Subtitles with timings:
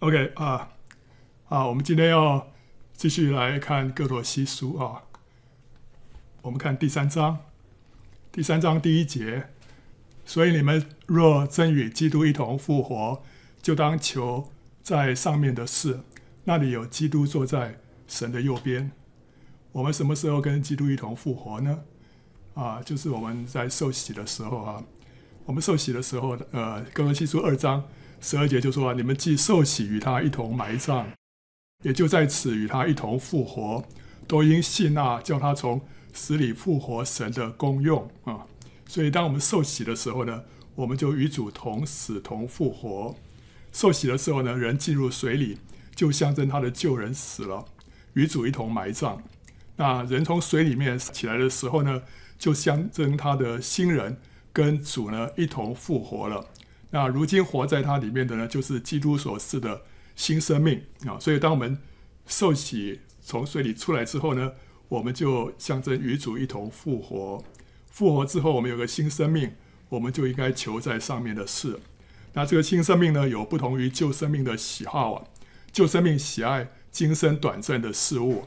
[0.00, 0.70] OK 啊
[1.48, 2.52] 啊，我们今天要
[2.92, 5.02] 继续来看歌罗西书啊。
[6.42, 7.38] 我们看第三章，
[8.30, 9.48] 第三章第一节。
[10.24, 13.24] 所以你们若真与基督一同复活，
[13.60, 14.52] 就当求
[14.84, 15.98] 在上面的事，
[16.44, 18.92] 那里有基督坐在神的右边。
[19.72, 21.80] 我们什么时候跟基督一同复活呢？
[22.54, 24.84] 啊，就是我们在受洗的时候啊。
[25.44, 27.82] 我们受洗的时候，呃，歌罗西书二章
[28.20, 31.06] 十二节就说：“你们既受洗与他一同埋葬，
[31.84, 33.84] 也就在此与他一同复活，
[34.26, 35.80] 都因信那叫他从
[36.12, 38.46] 死里复活神的功用啊。”
[38.86, 40.42] 所以，当我们受洗的时候呢，
[40.74, 43.14] 我们就与主同死同复活。
[43.72, 45.58] 受洗的时候呢，人进入水里，
[45.94, 47.64] 就象征他的旧人死了，
[48.14, 49.22] 与主一同埋葬。
[49.76, 52.02] 那人从水里面起来的时候呢，
[52.38, 54.18] 就象征他的新人。
[54.50, 56.44] 跟主呢一同复活了，
[56.90, 59.82] 那如今活在他里面的呢，就是基督所赐的
[60.16, 61.18] 新生命啊。
[61.18, 61.78] 所以当我们
[62.26, 64.52] 受洗从水里出来之后呢，
[64.88, 67.44] 我们就象征与主一同复活。
[67.86, 69.52] 复活之后，我们有个新生命，
[69.88, 71.78] 我们就应该求在上面的事。
[72.34, 75.24] 那这个新生命呢，有不同于旧生命的喜好啊。
[75.72, 78.46] 旧生命喜爱今生短暂的事物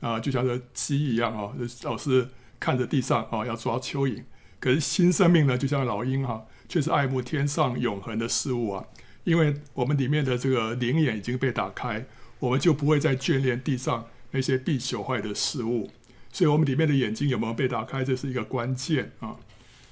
[0.00, 4.22] 啊，就像这鸡一样啊，老是看着地上啊，要抓蚯蚓。
[4.60, 8.84] 可是新生命呢，就像老鹰哈，却是爱慕天上永恒的事物啊。
[9.24, 12.04] 因为我们里面的这个灵眼已经被打开，
[12.38, 15.90] 我们就不会再眷恋地上那些必朽坏的事物。
[16.30, 19.36] 所以，我们里面的眼睛有没有被打开，这是一个关键啊。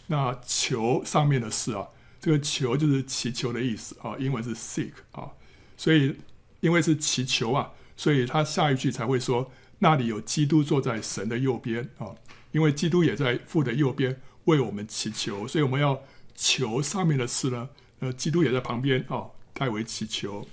[0.09, 1.89] 那求上面的事啊，
[2.21, 5.31] 这个求就是祈求的意思啊，英文是 seek 啊。
[5.79, 6.17] 所以，
[6.61, 12.09] 因为是祈求啊，所以他下一句才会说，那里有基督坐在神的右边啊，
[12.51, 14.21] 因为基督也在父的右边。
[14.47, 16.03] 为我们祈求，所以我们要
[16.35, 17.69] 求上面的事呢。
[18.01, 20.49] 呃，基督也在旁边哦，代为祈求。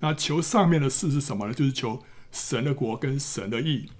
[0.00, 1.52] 那求上面的事是什么呢？
[1.52, 3.90] 就是求神的国跟神的义。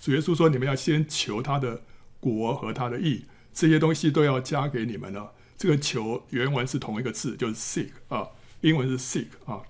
[0.00, 1.82] 主耶稣说：“你们要先求他的
[2.18, 8.28] 国和他的义，这些东西都要加给你们了。”这个“求”原文是同一个字，就是 “seek” 啊，
[8.62, 9.60] 英文是 “seek” 啊。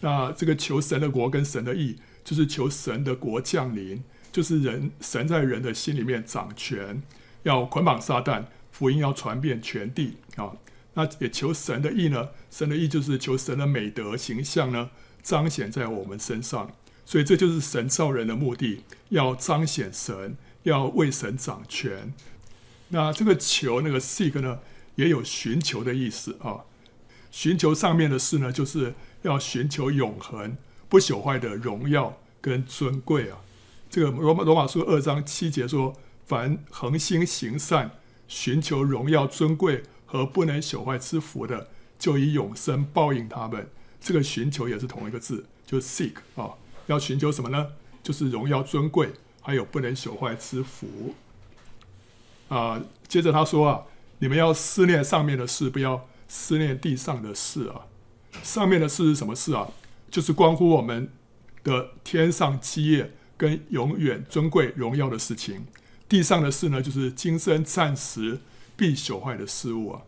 [0.00, 7.02] 那这个求神的国跟神的义，就是求神的国降临，就是人神在人的心里面掌权，
[7.42, 8.44] 要捆绑撒旦。
[8.70, 10.52] 福音要传遍全地啊，
[10.98, 12.30] 那也求神的意呢？
[12.50, 14.90] 神的意就是求神的美德形象呢，
[15.22, 16.72] 彰显在我们身上。
[17.06, 22.12] 所以这就是神造人的目的，要彰显神，要为神掌权。
[22.88, 24.58] 那这个求那个 seek 呢，
[24.96, 26.64] 也有寻求的意思啊。
[27.30, 30.56] 寻求上面的事呢，就是要寻求永恒、
[30.88, 33.38] 不朽坏的荣耀跟尊贵啊。
[33.88, 35.94] 这个罗马罗马书二章七节说：
[36.26, 37.92] 凡恒心行善。
[38.26, 43.70] 寻求荣耀尊贵和不能朽坏之福的，就以永生报应他们。
[44.00, 46.54] 这个寻求也是同一个字，就是 seek 啊。
[46.86, 47.68] 要寻求什么呢？
[48.02, 51.14] 就是荣耀尊贵，还有不能朽坏之福。
[52.48, 53.82] 啊，接着他说啊，
[54.20, 57.82] 你们要思念上面的事，不要思念地上的事啊。
[58.42, 59.68] 上面的事是什么事啊？
[60.10, 61.12] 就是关乎我们
[61.62, 65.66] 的天上基业跟永远尊贵荣耀的事情。
[66.08, 68.40] 地上的事呢，就是今生暂时
[68.78, 70.02] 必朽坏的事物啊。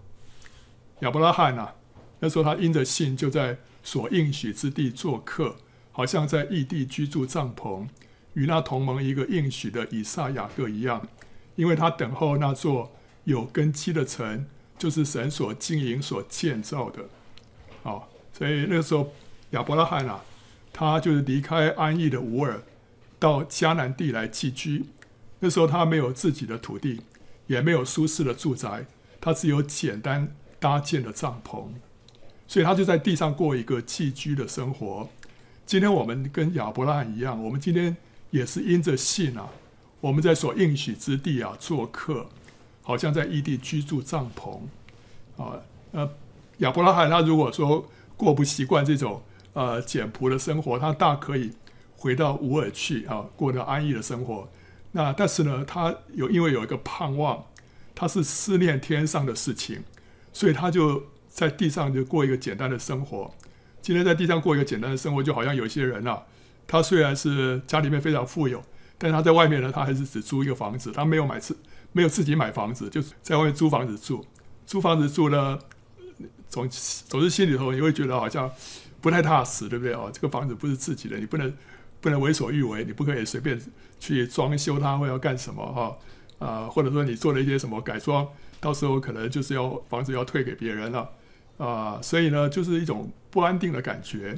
[1.00, 1.74] 亚伯拉罕啊，
[2.20, 5.56] 那时候他因着信就在所应许之地做客，
[5.90, 7.88] 好像在异地居住帐篷，
[8.34, 11.08] 与那同盟一个应许的以撒、雅各一样，
[11.56, 12.92] 因为他等候那座
[13.24, 14.46] 有根基的城，
[14.78, 17.08] 就是神所经营、所建造的。
[17.82, 19.12] 哦，所以那时候
[19.50, 20.22] 亚伯拉罕啊，
[20.72, 22.62] 他就是离开安逸的乌尔，
[23.18, 24.84] 到迦南地来寄居。
[25.40, 27.00] 那时候他没有自己的土地，
[27.50, 28.86] 也没有舒适的住宅，
[29.20, 31.64] 他只有简单搭建的帐篷，
[32.46, 35.08] 所以他就在地上过一个寄居的生活。
[35.66, 37.96] 今天我们跟亚伯拉罕一样，我们今天
[38.30, 39.48] 也是因着信啊，
[40.00, 42.28] 我们在所应许之地啊做客，
[42.82, 44.60] 好像在异地居住帐篷
[45.36, 45.58] 啊。
[45.90, 46.08] 呃，
[46.58, 47.84] 亚伯拉罕他如果说
[48.16, 49.20] 过不习惯这种
[49.54, 51.50] 呃简朴的生活，他大可以
[51.96, 54.48] 回到乌尔去啊，过得安逸的生活。
[54.92, 57.46] 那但是呢，他有因为有一个盼望，
[57.94, 59.84] 他是思念天上的事情，
[60.32, 63.32] 所以他就在地上就过一个简单的生活。
[63.80, 66.24] 今天在地上过一个简单的生活，就好像有些人啊，
[66.66, 68.60] 他虽然是家里面非常富有，
[68.98, 71.56] 但他在外面呢，他还是只租一个房子，他没有买自
[71.92, 74.26] 没有自己买房子，就是在外面租房子住。
[74.66, 75.56] 租房子住呢，
[76.48, 78.50] 总总是心里头你会觉得好像
[79.00, 80.10] 不太踏实，对不对啊？
[80.12, 81.54] 这个房子不是自己的，你不能。
[82.02, 83.60] 不能为所欲为，你不可以随便
[84.00, 85.96] 去装修它或要干什么哈
[86.44, 88.26] 啊，或者说你做了一些什么改装，
[88.58, 91.08] 到时候可能就是要房子要退给别人了
[91.58, 94.36] 啊，所以呢，就是一种不安定的感觉。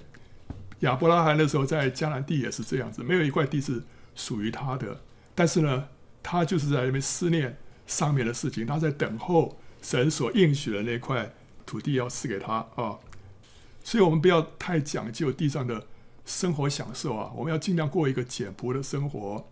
[0.80, 3.84] 亚伯拉罕那时候在迦南地也是这样子，没有一块地是
[4.16, 5.00] 属于他的。
[5.34, 5.88] 但是呢，
[6.22, 7.56] 他就是在那边思念
[7.86, 11.32] 上面的事情，他在等候神所应许的那块
[11.64, 12.98] 土地要赐给他啊。
[13.84, 15.86] 所以，我们不要太讲究地上的
[16.26, 19.48] 生活享受啊，我们要尽量过一个简朴的生活，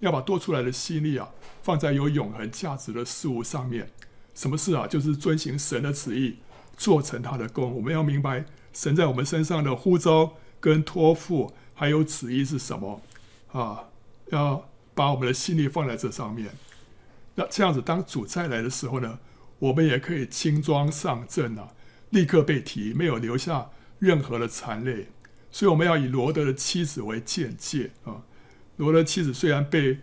[0.00, 1.30] 要把多出来的心力啊
[1.62, 3.90] 放在有永恒价值的事物上面。
[4.34, 4.86] 什么事啊？
[4.86, 6.38] 就是遵行神的旨意，
[6.76, 7.74] 做成他的工。
[7.76, 13.00] 我们要明白神在我们身上的呼召跟托付，还有旨意是什么
[13.52, 13.84] 啊？
[14.30, 16.50] 要把我们的心力放在这上面。
[17.36, 19.20] 那这样子，当主再来的时候呢，
[19.60, 21.68] 我们也可以轻装上阵啊，
[22.10, 23.70] 立刻被提，没有留下
[24.00, 25.08] 任何的残累。
[25.52, 28.22] 所以我们要以罗德的妻子为鉴戒啊。
[28.76, 29.98] 罗德妻子虽然被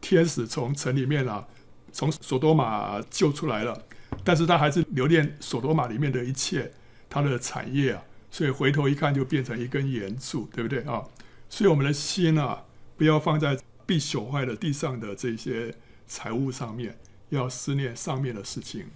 [0.00, 1.48] 天使从城里面啊。
[1.94, 3.84] 从索多玛救出来了，
[4.24, 6.72] 但是他还是留恋索多玛里面的一切，
[7.10, 11.04] 他的产业啊，所以回头一看就变成一根圆柱，对不对啊？
[11.50, 12.64] 所以我们的心啊，
[12.96, 15.74] 不要放在必朽坏的地上的这些
[16.06, 16.98] 财物上面，
[17.28, 18.86] 要思念上面的事情。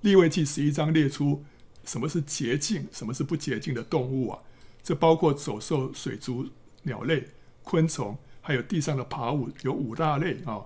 [0.00, 1.44] 利未记十一章列出
[1.84, 4.40] 什么是洁净，什么是不洁净的动物啊？
[4.82, 6.48] 这包括走兽、水族、
[6.82, 7.28] 鸟类、
[7.62, 10.62] 昆虫，还有地上的爬物，有五大类啊。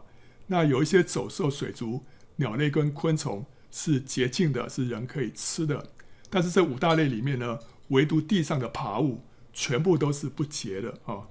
[0.48, 2.04] 那有一些走兽、水族、
[2.36, 5.90] 鸟类跟昆虫是洁净的，是人可以吃的。
[6.28, 9.22] 但是这五大类里面呢，唯独地上的爬物
[9.54, 11.28] 全部都是不洁的啊。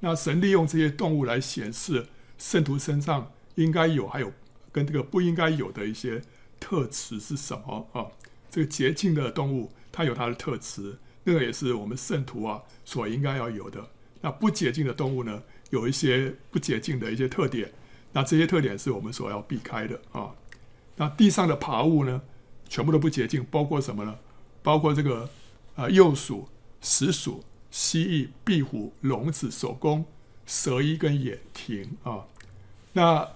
[0.00, 2.06] 那神利用这些动物来显示
[2.36, 4.30] 圣徒身上应该有，还有
[4.70, 6.20] 跟这个不应该有的一些
[6.60, 8.08] 特质是什么啊？
[8.50, 13.88] 这个洁净的动物它有它的特质，那个也是我们圣徒啊所应该要有的。
[14.20, 17.72] 那不洁净的动物呢，有一些不洁净的一些特点。
[18.12, 20.30] 那这些特点是我们所要避开的啊。
[20.96, 22.22] 那地上的爬物呢，
[22.68, 24.18] 全部都不洁净，包括什么呢？
[24.62, 25.28] 包括这个
[25.76, 26.48] 啊，鼬鼠、
[26.80, 30.04] 石鼠、蜥蜴、壁虎、笼子、守宫、
[30.46, 32.24] 蛇衣跟眼蜓啊。
[32.94, 33.28] 那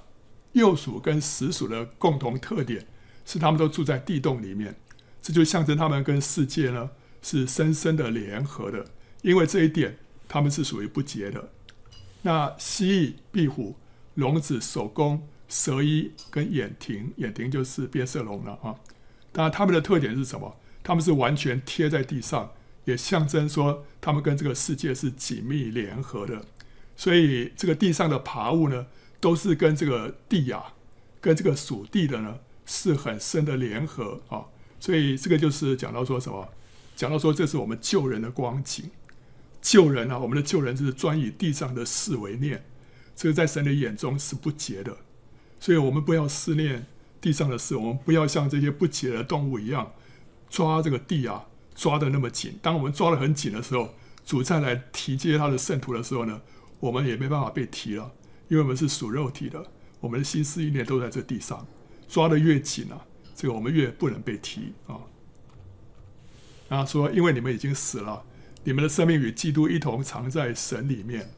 [0.54, 2.86] 鼬鼠跟石鼠的共同特点
[3.24, 4.74] 是，它们都住在地洞里面，
[5.20, 6.90] 这就象征它们跟世界呢
[7.22, 8.86] 是深深的联合的。
[9.22, 11.50] 因为这一点，它们是属于不洁的。
[12.22, 13.76] 那蜥蜴、壁虎。
[14.16, 18.76] 龙子、守宫、蛇衣跟眼蜓，眼蜓就是变色龙了啊。
[19.32, 20.54] 当然，它们的特点是什么？
[20.82, 22.52] 它们是完全贴在地上，
[22.84, 26.44] 也象征说它们跟这个世界是紧密联合的。
[26.94, 28.86] 所以，这个地上的爬物呢，
[29.18, 30.74] 都是跟这个地呀、啊，
[31.22, 34.44] 跟这个属地的呢，是很深的联合啊。
[34.78, 36.46] 所以，这个就是讲到说什么？
[36.94, 38.90] 讲到说，这是我们救人的光景。
[39.62, 42.66] 救人啊，我们的救人就是专以地上的事为念。
[43.14, 44.96] 这个在神的眼中是不洁的，
[45.60, 46.86] 所以我们不要思念
[47.20, 49.92] 地上的事，我们不要像这些不洁的动物一样
[50.50, 52.58] 抓这个地啊，抓得那么紧。
[52.60, 53.94] 当我们抓得很紧的时候，
[54.24, 56.40] 主再来提接他的圣徒的时候呢，
[56.80, 58.10] 我们也没办法被提了，
[58.48, 59.64] 因为我们是属肉体的，
[60.00, 61.66] 我们的心思意念都在这地上，
[62.08, 63.06] 抓得越紧啊，
[63.36, 64.96] 这个我们越不能被提啊。
[66.68, 68.24] 然后说，因为你们已经死了，
[68.64, 71.30] 你们的生命与基督一同藏在神里面，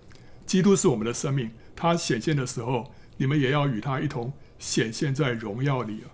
[0.45, 1.51] 基督是我们的生命。
[1.75, 6.13] 他显现的时候，你们也要与他一同显现在荣耀里啊！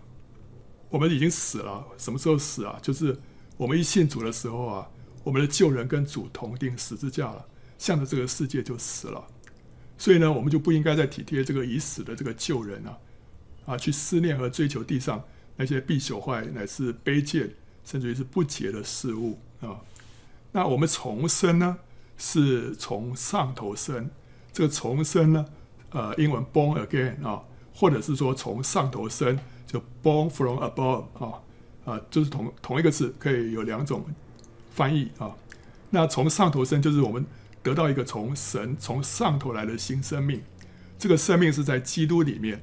[0.88, 2.78] 我们已经死了，什么时候死啊？
[2.80, 3.18] 就是
[3.56, 4.88] 我们一信主的时候啊，
[5.24, 7.44] 我们的旧人跟主同钉十字架了，
[7.76, 9.26] 向着这个世界就死了。
[9.98, 12.98] 所以呢，我们就不应该再体贴这个已死的这个旧人啊，
[13.66, 15.22] 啊，去思念和追求地上
[15.56, 19.78] 那些必朽坏乃至卑贱，甚至于是不洁的事物啊。
[20.52, 21.78] 那我们重生呢，
[22.16, 24.10] 是从上头生。
[24.52, 25.46] 这个重生呢，
[25.90, 27.40] 呃，英文 born again 啊，
[27.72, 31.40] 或者是说从上头生，就 born from above 啊，
[31.84, 34.04] 啊，就是同同一个字可以有两种
[34.72, 35.36] 翻译啊。
[35.90, 37.24] 那从上头生就是我们
[37.62, 40.42] 得到一个从神从上头来的新生命，
[40.98, 42.60] 这个生命是在基督里面，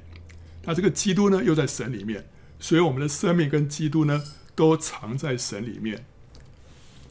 [0.64, 2.28] 那这个基督呢又在神里面，
[2.58, 4.22] 所以我们的生命跟基督呢
[4.54, 6.04] 都藏在神里面。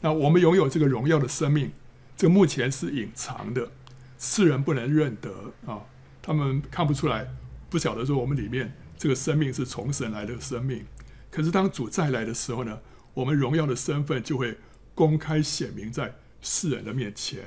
[0.00, 1.72] 那我们拥有这个荣耀的生命，
[2.16, 3.70] 这个目前是隐藏的。
[4.18, 5.84] 世人不能认得啊，
[6.20, 7.28] 他们看不出来，
[7.70, 10.84] 不晓得说我们里面这个生命是从神来的生命。
[11.30, 12.80] 可是当主再来的时候呢，
[13.14, 14.58] 我们荣耀的身份就会
[14.94, 17.42] 公开显明在世人的面前，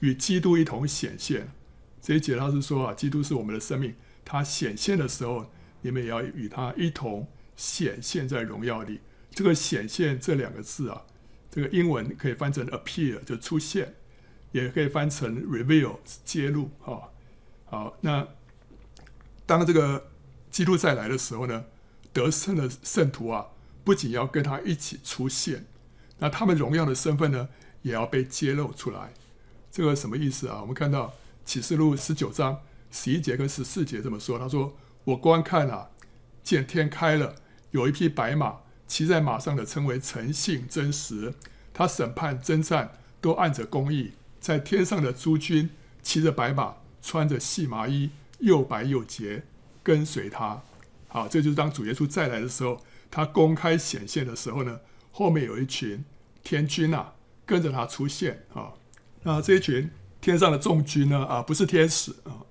[0.00, 1.48] 与基督一同显现。
[2.00, 3.94] 这一节他是说啊，基督是我们的生命，
[4.24, 9.00] 他显现的时候，你们也要与他一同显现在荣耀里。
[9.30, 11.02] 这个显现这两个字啊，
[11.54, 13.94] 这个英文可以翻成 appear，就出现。
[14.50, 17.10] 也可以翻成 reveal 揭露哈，
[17.64, 18.28] 好，那
[19.44, 20.12] 当这个
[20.48, 21.64] 基督再来的时候呢，
[22.12, 23.48] 得胜的圣徒啊，
[23.82, 25.66] 不仅要跟他一起出现，
[26.20, 27.48] 那他们荣耀的身份呢，
[27.82, 29.12] 也要被揭露出来。
[29.72, 30.60] 这个什么意思啊？
[30.60, 31.12] 我们看到
[31.44, 32.60] 启示录十九章
[32.92, 35.90] 十一节跟十四节这么说：“他说，我观看啊，
[36.44, 37.34] 见天开了，
[37.72, 41.34] 有一匹白马，骑在马上的称为诚信真实。
[41.72, 44.12] 他审判征战，都按着公义。
[44.40, 45.70] 在天上的诸军
[46.02, 49.44] 骑着白马，穿着细麻衣，又白又洁，
[49.82, 50.62] 跟随他。
[51.08, 56.04] 好，这就是当主耶稣再来的时候，他公开显现的时候呢，后面有一群
[56.42, 57.14] 天军啊，
[57.46, 58.74] 跟着他出现啊。”
[59.26, 61.24] 那这一群天上的众军呢？
[61.24, 62.44] 啊，不是天使啊，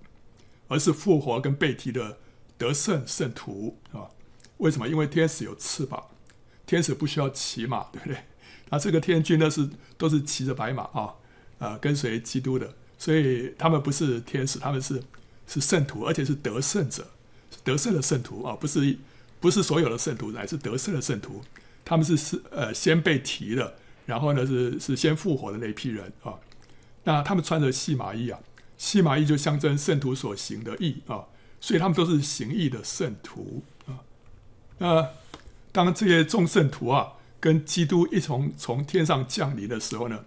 [0.67, 2.17] 而是复活跟被提的
[2.57, 4.09] 得胜圣徒啊。
[4.57, 4.87] 为什么？
[4.87, 6.03] 因为天使有翅膀，
[6.65, 8.17] 天使不需要骑马，对不对？
[8.69, 11.13] 那这个天军呢，是都是骑着白马啊，
[11.59, 15.01] 啊，跟随基督的，所以他们不是天使，他们是
[15.47, 17.05] 是圣徒，而且是得胜者，
[17.63, 18.97] 得胜的圣徒啊，不是
[19.39, 21.43] 不是所有的圣徒，乃是得胜的圣徒。
[21.85, 26.33] 他们是是呃先被提的，然后呢是是先复活的那批人啊。
[27.03, 28.39] 那他们穿着细麻衣啊，
[28.77, 31.25] 细麻衣就象征圣徒所行的义啊，
[31.59, 33.99] 所以他们都是行义的圣徒啊。
[34.77, 35.09] 那
[35.73, 40.23] 当这些众圣徒啊跟基督一同从天上降临的时候呢，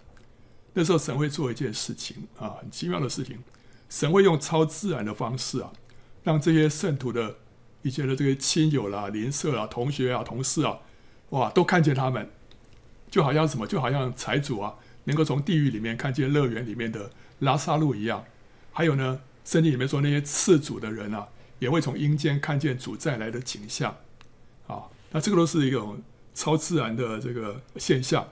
[0.73, 3.39] 那时候神会做一件事情啊，很奇妙的事情，
[3.89, 5.71] 神会用超自然的方式啊，
[6.23, 7.37] 让这些圣徒的
[7.81, 10.77] 以前的这个亲友啦、邻舍啦、同学啊、同事啊，
[11.29, 12.29] 哇，都看见他们，
[13.09, 14.75] 就好像什么，就好像财主啊。
[15.05, 18.25] 能够从地狱里面看见乐园里面的拉撒路一样，
[18.73, 23.95] 还有呢，圣经里面说那些次主的人啊，也会从阴间看见主再来的景象，
[25.11, 26.01] 那这个都是一种
[26.33, 28.27] 超自然的这个现象，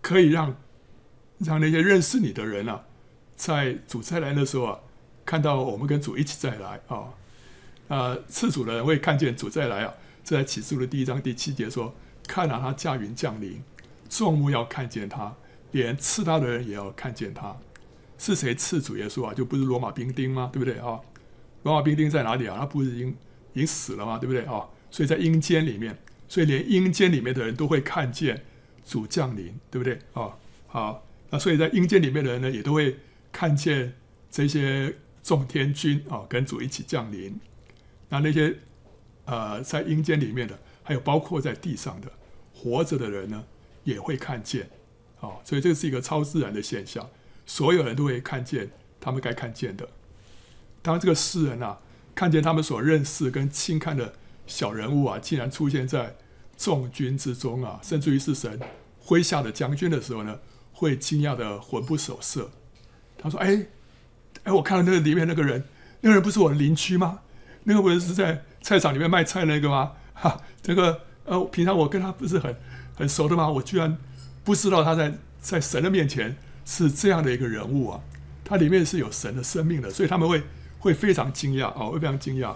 [0.00, 0.56] 可以让
[1.38, 2.84] 让那些认识你的人啊，
[3.36, 4.80] 在主再来的时候啊，
[5.24, 7.14] 看到我们跟主一起再来啊，
[7.88, 11.94] 啊，刺主的人会看见主再来啊，这在启示录的第一章第七节说，
[12.26, 13.62] 看哪，他驾云降临。
[14.08, 15.34] 众目要看见他，
[15.72, 17.56] 连刺他的人也要看见他。
[18.16, 19.34] 是谁刺主耶稣啊？
[19.34, 20.48] 就不是罗马兵丁吗？
[20.52, 21.00] 对不对啊？
[21.64, 22.56] 罗马兵丁在哪里啊？
[22.60, 23.08] 他不是已经
[23.54, 24.18] 已经死了吗？
[24.18, 24.64] 对不对啊？
[24.94, 25.98] 所以在阴间里面，
[26.28, 28.44] 所以连阴间里面的人都会看见
[28.86, 30.36] 主降临，对不对啊？
[30.68, 32.96] 好，那所以在阴间里面的人呢，也都会
[33.32, 33.94] 看见
[34.30, 37.40] 这些众天君啊，跟主一起降临。
[38.08, 38.56] 那那些
[39.24, 42.12] 呃在阴间里面的，还有包括在地上的
[42.54, 43.44] 活着的人呢？
[43.82, 44.70] 也会看见，
[45.20, 47.10] 啊，所以这是一个超自然的现象，
[47.44, 48.70] 所有人都会看见
[49.00, 49.88] 他们该看见的。
[50.82, 51.80] 当这个世人啊，
[52.14, 54.14] 看见他们所认识跟轻看的
[54.46, 56.14] 小人物啊，竟然出现在
[56.56, 58.58] 众军之中啊，甚至于是神
[59.04, 60.38] 麾下的将军的时候呢，
[60.72, 62.50] 会惊讶的魂不守舍。
[63.18, 63.66] 他说：“哎，
[64.44, 65.64] 哎，我看到那个里面那个人，
[66.00, 67.20] 那个人不是我的邻居吗？
[67.64, 69.92] 那个不是在菜场里面卖菜那个吗？
[70.12, 72.54] 哈，这个呃，平常我跟他不是很。”
[72.96, 73.50] 很熟的吗？
[73.50, 73.98] 我居然
[74.44, 78.00] 不知道他在在神的面前是这样的一个人物啊！
[78.44, 80.40] 他里面是有神的生命的，所以他们会
[80.78, 82.54] 会非常惊讶啊，会非常惊讶。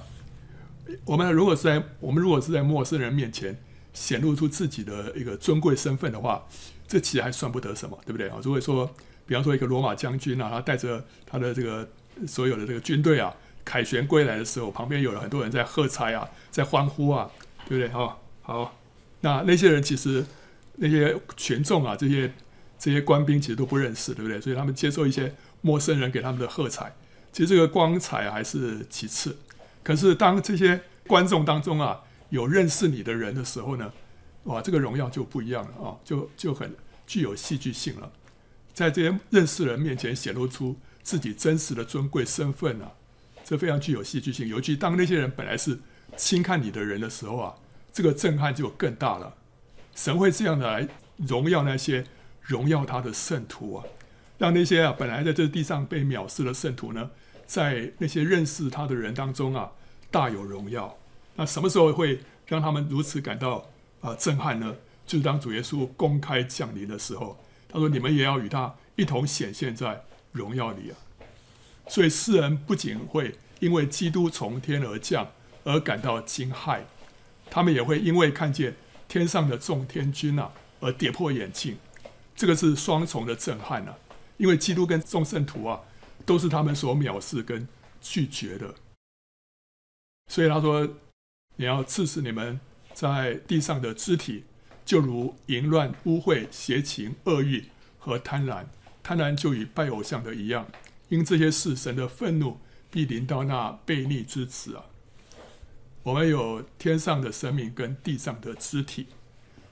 [1.05, 3.59] 我们如果是在我们如果是在陌生人面前
[3.93, 6.47] 显露出自己的一个尊贵身份的话，
[6.87, 8.39] 这其实还算不得什么，对不对啊？
[8.43, 8.95] 如果说，
[9.27, 11.89] 比方说一个罗马将军啊，他带着他的这个
[12.27, 17.31] 所有的这个军队啊，凯旋归来的时候，旁边有了很多人在喝彩啊，在欢呼啊，
[17.69, 17.89] 对不对？
[17.93, 18.75] 好，好。
[19.21, 20.25] 那那些人其实，
[20.77, 22.33] 那些群众啊，这些
[22.79, 24.41] 这些官兵其实都不认识，对不对？
[24.41, 26.95] 所以他们接受一些陌生人给他们的喝彩，
[27.33, 29.37] 其实这个光彩还是其次。
[29.89, 33.91] 可是当这些观众当中啊，有认识你的人的时候呢，
[34.43, 36.77] 哇，这个荣耀就不一样了啊，就就很
[37.07, 38.13] 具有戏剧性了。
[38.75, 42.93] 在这些认识人面前显露出自己真实的尊贵身份啊，
[43.43, 44.47] 这非常具有戏剧性。
[44.47, 45.81] 尤其当那些人本来是
[46.19, 47.55] 轻看你的人的时候啊。
[47.91, 49.35] 这个震撼就更大了，
[49.95, 52.05] 神会这样的来荣耀那些
[52.43, 53.85] 荣耀他的圣徒啊，
[54.37, 57.11] 让那些啊本来在这地上被藐视的圣徒呢，
[57.47, 59.73] 在那些认识他的人当中啊
[60.11, 60.97] 大有荣耀。
[61.37, 63.67] 那什么时候会让他们如此感到
[64.01, 64.75] 啊震撼呢？
[65.07, 67.39] 就是当主耶稣公开降临的时候，
[67.69, 70.97] 他说：“你们也要与他一同显现在荣耀里啊。”
[71.89, 75.27] 所以世人不仅会因为基督从天而降
[75.65, 76.81] 而感到惊骇。
[77.51, 78.77] 他们也会因为看见
[79.09, 81.79] 天上的众天君啊，而跌破眼镜，
[82.37, 83.97] 这个是双重的震撼啊！
[84.37, 85.81] 因为基督跟众圣徒啊，
[86.27, 87.67] 都是他们所藐视跟
[88.03, 88.75] 拒绝的，
[90.29, 90.89] 所以他说
[91.57, 92.61] ：“你要刺死你们
[92.95, 94.45] 在地上的肢体，
[94.85, 97.65] 就如淫乱、污秽、邪情、恶欲
[97.99, 98.67] 和贪婪，
[99.03, 100.69] 贪婪就与拜偶像的一样。
[101.09, 102.59] 因这些事，神的愤怒
[102.91, 104.85] 必临到那悖逆之子啊！”
[106.05, 109.09] 我们有天上的生命跟地上的肢体，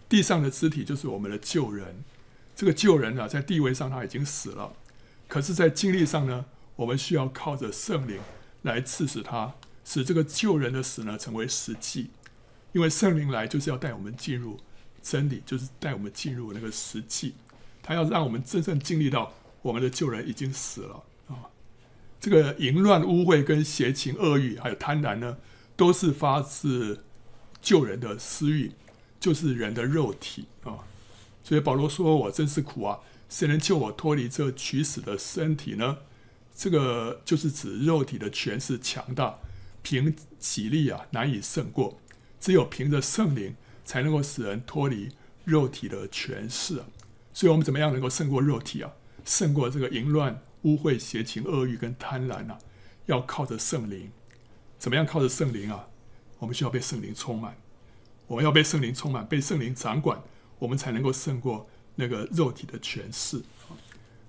[0.08, 2.02] 地上的肢体就是我们的旧人，
[2.54, 4.72] 这个旧人啊，在地位上他已经死了，
[5.28, 6.44] 可是，在经历上呢，
[6.76, 8.20] 我们需要靠着圣灵
[8.62, 9.54] 来刺死他，
[9.86, 12.10] 使这个旧人的死呢成为实际。
[12.72, 14.60] 因为圣灵来就是要带我们进入
[15.02, 17.34] 真理，就是带我们进入那个实际，
[17.82, 21.48] 他要让我们真正经历到我们的旧人已经死了啊。
[22.20, 25.38] 这个淫乱、污秽、跟邪情、恶欲，还有贪婪呢，
[25.74, 27.04] 都是发自
[27.62, 28.72] 旧人的私欲，
[29.18, 30.84] 就是人的肉体啊。
[31.42, 32.98] 所以保罗说：“我真是苦啊！
[33.28, 35.98] 谁能救我脱离这取死的身体呢？”
[36.54, 39.38] 这个就是指肉体的权势强大，
[39.86, 42.00] 凭己力啊难以胜过。
[42.40, 45.10] 只有凭着圣灵，才能够使人脱离
[45.44, 46.86] 肉体的权势啊。
[47.32, 48.90] 所以，我们怎么样能够胜过肉体啊？
[49.24, 52.58] 胜过这个淫乱、污秽、邪情、恶欲跟贪婪啊？
[53.06, 54.10] 要靠着圣灵。
[54.76, 55.86] 怎么样靠着圣灵啊？
[56.40, 57.56] 我们需要被圣灵充满。
[58.26, 60.20] 我们要被圣灵充满，被圣灵掌管。
[60.58, 63.40] 我们才能够胜过那个肉体的权势。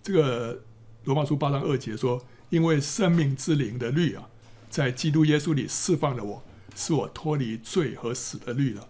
[0.04, 0.62] 这个
[1.06, 4.30] 罗马书八章二节说：“因为生命之灵的律啊，
[4.78, 6.44] 在基督耶稣里释放了我，
[6.76, 8.88] 使我脱离罪和死的律了。”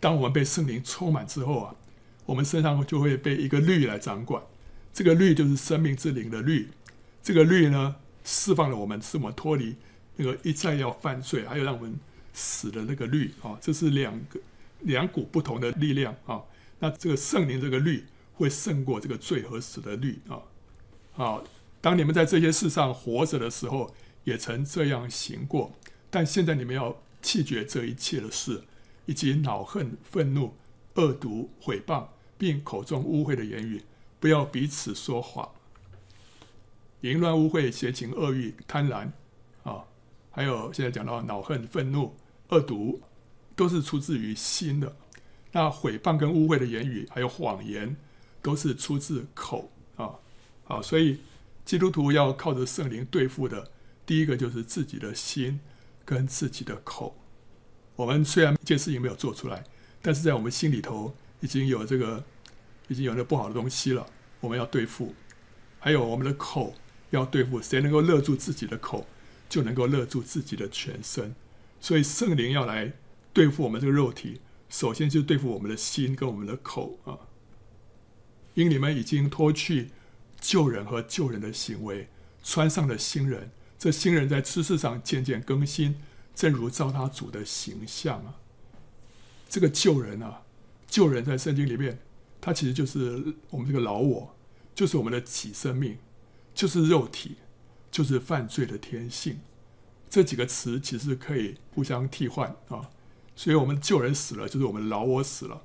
[0.00, 1.76] 当我们被圣灵充满之后啊，
[2.26, 4.42] 我们身上就会被一个律来掌管。
[4.92, 6.70] 这个律就是生命之灵的律。
[7.22, 9.76] 这个律呢，释放了我们，使我们脱离
[10.16, 11.96] 那个一再要犯罪，还有让我们
[12.32, 13.56] 死的那个律啊。
[13.60, 14.40] 这是两个
[14.80, 16.42] 两股不同的力量啊。
[16.80, 18.04] 那这个圣灵这个律
[18.34, 20.42] 会胜过这个罪和死的律啊！
[21.12, 21.44] 好，
[21.80, 25.72] 当你们在这些事上活着的时候，也曾这样行过。
[26.10, 28.62] 但现在你们要弃绝这一切的事，
[29.06, 30.54] 以及恼恨、愤怒、
[30.94, 32.06] 恶毒、毁谤，
[32.36, 33.82] 并口中污秽的言语，
[34.18, 35.48] 不要彼此说谎。
[37.02, 39.10] 淫乱、污秽、邪情、恶欲、贪婪
[39.62, 39.84] 啊，
[40.30, 42.16] 还有现在讲到恼恨、愤怒、
[42.48, 43.00] 恶毒，
[43.54, 44.96] 都是出自于心的。
[45.52, 47.96] 那毁谤跟污秽的言语，还有谎言，
[48.42, 50.10] 都是出自口啊，
[50.64, 51.20] 好，所以
[51.64, 53.70] 基督徒要靠着圣灵对付的，
[54.08, 55.60] 第一个就是自己的心
[56.02, 57.14] 跟自己的口。
[57.94, 59.62] 我们虽然一件事情没有做出来，
[60.00, 62.24] 但是在我们心里头已经有这个，
[62.88, 64.06] 已经有了不好的东西了，
[64.40, 65.14] 我们要对付。
[65.78, 66.74] 还有我们的口
[67.10, 69.06] 要对付，谁能够勒住自己的口，
[69.46, 71.34] 就能够勒住自己的全身。
[71.78, 72.94] 所以圣灵要来
[73.34, 74.40] 对付我们这个肉体。
[74.70, 77.28] 首先就对付我们的心跟我们的口啊，
[78.54, 79.90] 因你们已经脱去
[80.40, 82.08] 旧人和旧人的行为，
[82.42, 83.50] 穿上了新人。
[83.78, 85.96] 这新人在知识上渐渐更新，
[86.34, 88.34] 正如照他主的形象啊。
[89.48, 90.42] 这个旧人啊，
[90.88, 92.00] 旧人在圣经里面，
[92.40, 94.34] 他其实就是我们这个老我，
[94.74, 95.96] 就是我们的己生命，
[96.54, 97.36] 就是肉体，
[97.90, 99.38] 就是犯罪的天性。
[100.10, 102.90] 这几个词其实可以互相替换啊。
[103.36, 105.62] 所以，我们旧人死了，就是我们老我死了，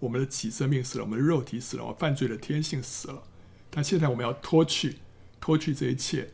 [0.00, 3.22] 我们的己生命死了，我们的肉体死了，我犯罪的天性死了。
[3.70, 4.96] 但现在我们要脱去，
[5.40, 6.32] 脱去这一切。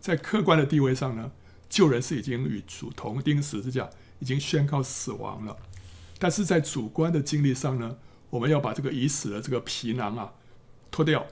[0.00, 1.30] 在客观的地位上呢，
[1.68, 5.56] 旧人是已经与主同钉十字架，已经宣告死亡了。
[6.18, 7.98] 但是在主观的经历上呢，
[8.30, 10.32] 我们要把这个已死的这个皮囊啊
[10.90, 11.26] 脱掉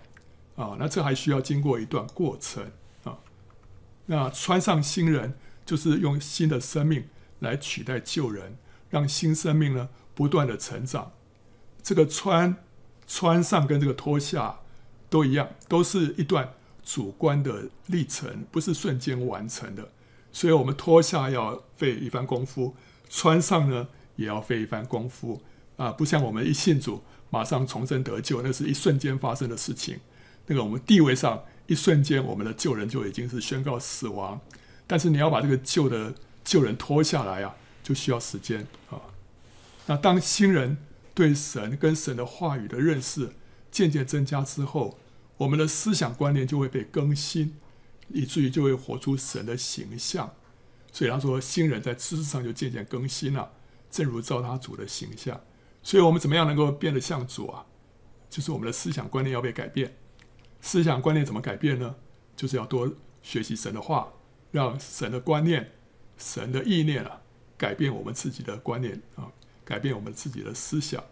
[0.56, 2.70] 啊，那这还需要经过一段过程
[3.04, 3.18] 啊。
[4.06, 7.08] 那穿上新人，就是用新的生命
[7.40, 8.56] 来取代旧人。
[8.88, 11.10] 让新生命呢不断的成长，
[11.82, 12.56] 这个穿
[13.04, 14.60] 穿上跟这个脱下
[15.10, 16.54] 都一样，都是一段
[16.86, 19.90] 主观的历程，不是瞬间完成的。
[20.32, 22.74] 所以，我们脱下要费一番功夫，
[23.10, 25.42] 穿上呢也要费一番功夫
[25.76, 25.90] 啊！
[25.90, 29.98] 不像我们一信主马上重生得救，那是一瞬间发生的事情。
[30.46, 34.40] 那个我们地位上一瞬间，我们的旧人就已经是宣告死亡。
[34.86, 37.56] 但是你要把这个旧的旧人脱下来啊！
[37.82, 39.00] 就需要时间啊。
[39.86, 40.76] 那当新人
[41.14, 43.32] 对神跟神的话语的认识
[43.70, 44.98] 渐渐增加之后，
[45.36, 47.56] 我们的思想观念就会被更新，
[48.08, 50.34] 以至于就会活出神的形象。
[50.92, 53.52] 所以他说，新人在知识上就渐渐更新了，
[53.90, 55.40] 正如照他主的形象。
[55.82, 57.66] 所以我们怎么样能够变得像主啊？
[58.30, 59.96] 就是我们的思想观念要被改变。
[60.60, 61.96] 思想观念怎么改变呢？
[62.34, 64.12] 就是要多学习神的话，
[64.50, 65.72] 让神的观念、
[66.16, 67.20] 神的意念啊。
[67.58, 69.32] 改变我们自己的观念啊，
[69.64, 71.02] 改变我们自己的思想。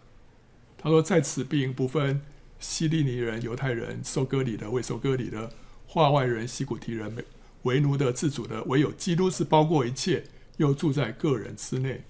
[0.77, 2.21] 他说：“在此并不分
[2.59, 5.51] 希利尼人、犹太人、受割礼的、未受割礼的、
[5.87, 7.23] 化外人、西古提人、
[7.63, 10.23] 为奴的、自主的，唯有基督是包括一切，
[10.57, 12.03] 又住在个人之内。”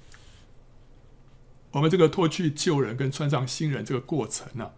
[1.71, 4.71] 我们这个脱去旧人跟穿上新人这个过程呢、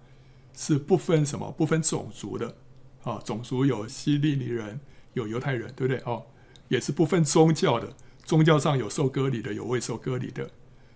[0.55, 2.55] 是不分什么，不分种族的
[3.03, 4.79] 啊，种族有希利尼人，
[5.13, 6.01] 有犹太人，对不对？
[6.05, 6.25] 哦，
[6.69, 7.93] 也是不分宗教的。
[8.25, 10.49] 宗教上有受割礼的，有未受割礼的，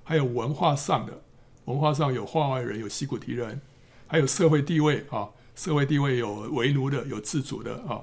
[0.03, 1.21] 还有文化上的，
[1.65, 3.61] 文化上有化外人，有西古提人，
[4.11, 8.01] 还有社会地位啊，社会地位有为奴的，有自主的啊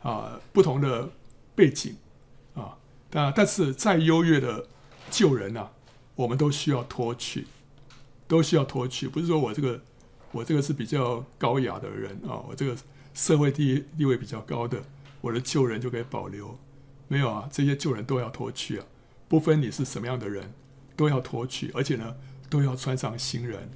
[0.00, 1.10] 啊，不同的
[1.56, 1.96] 背景
[2.54, 2.78] 啊，
[3.10, 4.64] 但但是再优越的
[5.10, 5.72] 旧人啊，
[6.14, 7.48] 我们都需要脱去，
[8.28, 9.08] 都需要脱去。
[9.08, 9.80] 不是说我这个
[10.30, 12.76] 我这个是比较高雅的人啊，我这个
[13.12, 14.80] 社会地地位比较高的，
[15.20, 16.56] 我的旧人就可以保留。
[17.08, 18.86] 没有啊，这些旧人都要脱去啊，
[19.26, 20.54] 不分你是什么样的人，
[20.94, 22.14] 都要脱去，而且呢，
[22.48, 23.68] 都要穿上新人。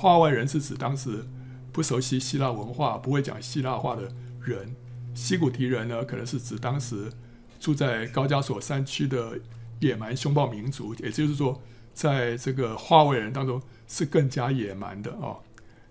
[0.00, 1.26] 化外人是指当时
[1.70, 4.10] 不熟悉希腊文化、不会讲希腊话的
[4.40, 4.74] 人。
[5.14, 7.12] 西古提人呢，可能是指当时
[7.58, 9.38] 住在高加索山区的
[9.80, 11.60] 野蛮凶暴民族，也就是说，
[11.92, 15.42] 在这个化外人当中是更加野蛮的哦。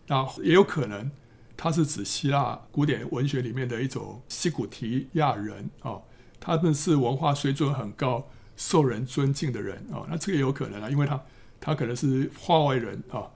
[0.07, 1.11] 那也有可能，
[1.55, 6.01] 他是指希腊古典文学里面的一种西古提亚人哦。
[6.39, 11.21] 他们是文化水准很高、受人尊敬的人、哦，那这个也有可能啊，因为他
[11.61, 13.29] 他可能是化外人啊、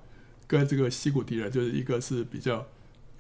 [0.54, 2.64] 跟这个西古敌人就是一个是比较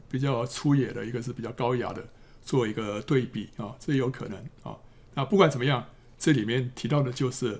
[0.07, 2.07] 比较粗野的，一个是比较高雅的，
[2.43, 4.77] 做一个对比啊、这有可能啊、
[5.15, 5.83] 那不管怎么样，
[6.19, 7.59] 这里面提到的就是，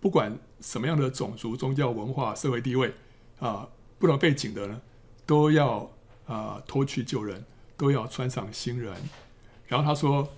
[0.00, 2.92] 不管什么样的种族、宗教、文化、社会地位
[3.38, 3.68] 啊，
[4.00, 4.80] 不同背景的呢，
[5.24, 5.88] 都要
[6.26, 7.44] 啊脱去旧人，
[7.76, 8.94] 都要穿上新人。
[9.68, 10.28] 然后他说。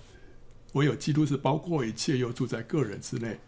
[0.73, 3.39] 唯有基督是包括一切，又住在个人之内。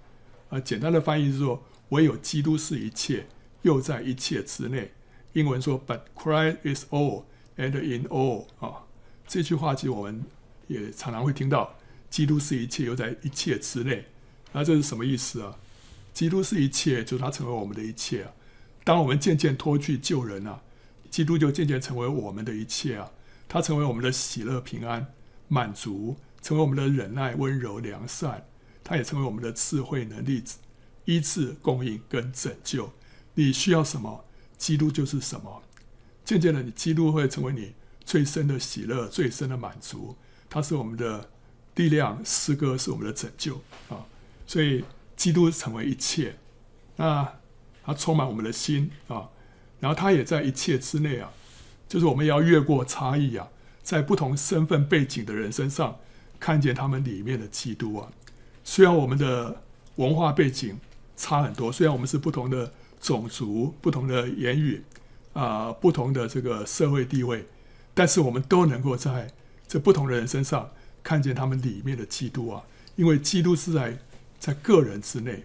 [0.47, 3.27] 啊，简单的翻译是说，唯有基督是一切，
[3.63, 4.93] 又在一切之内。
[5.33, 7.23] 英文说，But Christ is all
[7.57, 8.47] and in all。
[8.59, 8.85] 啊，
[9.27, 10.23] 这句话其实我们
[10.67, 11.75] 也常常会听到，
[12.09, 14.05] 基督是一切，又在一切之内。
[14.51, 15.57] 那这是什么意思啊？
[16.13, 18.31] 基督是一切，就是他成为我们的一切啊。
[18.83, 20.61] 当我们渐渐脱去旧人啊，
[21.09, 23.11] 基督就渐渐成为我们的一切啊。
[23.47, 25.13] 他成为我们的喜乐、平安、
[25.47, 26.17] 满足。
[26.39, 28.47] 成为我们的忍耐、温柔、良善，
[28.83, 30.41] 他也成为我们的智慧、能力、
[31.03, 32.93] 医治、供应跟拯救。
[33.33, 34.23] 你需要什么，
[34.57, 35.61] 基督就是什么。
[36.25, 40.15] 渐渐的，你基督会成为你最深的喜乐、最深的满足。
[40.49, 41.29] 他是我们的
[41.75, 44.05] 力量，诗歌是我们的拯救啊！
[44.45, 44.83] 所以
[45.15, 46.35] 基督成为一切，
[46.95, 47.33] 那
[47.85, 49.29] 他充满我们的心啊，
[49.79, 51.31] 然后他也在一切之内啊，
[51.87, 53.47] 就是我们要越过差异啊，
[53.83, 55.97] 在不同身份背景的人身上。
[56.39, 58.11] 看见他们里面的基督啊，
[58.63, 59.63] 虽然我们的
[59.95, 60.79] 文化背景
[61.15, 64.83] 差很多，虽然我们是不同的种族、不同的言语
[65.33, 67.45] 啊、不同的这个社会地位，
[67.93, 69.31] 但是我们都能够在
[69.67, 70.71] 这不同的人身上
[71.03, 72.63] 看见他们里面的基督啊，
[72.95, 73.97] 因为基督是在
[74.39, 75.43] 在个人之内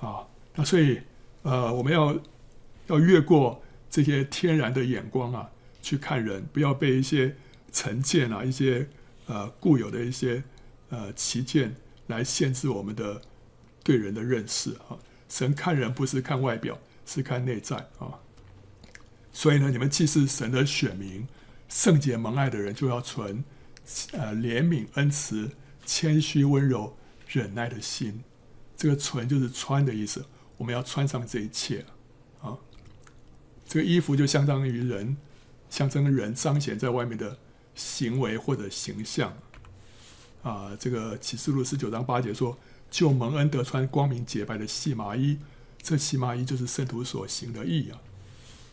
[0.00, 1.00] 啊，那所以
[1.42, 2.18] 呃，我们要
[2.86, 5.50] 要越过这些天然的眼光啊，
[5.82, 7.36] 去看人，不要被一些
[7.72, 8.88] 成见啊一些。
[9.26, 10.42] 呃，固有的一些
[10.88, 11.76] 呃歧见
[12.08, 13.22] 来限制我们的
[13.84, 14.98] 对人的认识啊。
[15.30, 18.20] 神看人不是看外表，是看内在啊。
[19.32, 21.26] 所以呢，你们既是神的选民，
[21.70, 23.42] 圣洁蒙爱的人，就要存
[24.12, 25.52] 呃怜悯、恩慈、
[25.86, 28.22] 谦虚、温柔、忍耐的心。
[28.76, 30.26] 这个“存”就是穿的意思，
[30.58, 31.86] 我们要穿上这一切
[32.42, 32.58] 啊。
[33.66, 35.16] 这个衣服就相当于人，
[35.70, 37.38] 象征人彰显在外面的。
[37.72, 39.32] 行为或者形象，
[40.42, 42.58] 啊，这个启示录十九章八节说
[42.90, 45.38] ：“就蒙恩得穿光明洁白的细麻衣，
[45.80, 47.98] 这细麻衣就是圣徒所行的义啊。”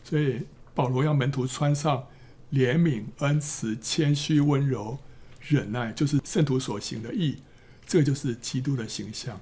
[0.04, 0.42] 所以
[0.74, 2.06] 保罗要门徒穿上
[2.52, 4.98] 怜悯、恩慈、谦虚、温柔、
[5.40, 7.38] 忍耐，就是圣徒所行的义，
[7.86, 9.40] 这就是基督的形象。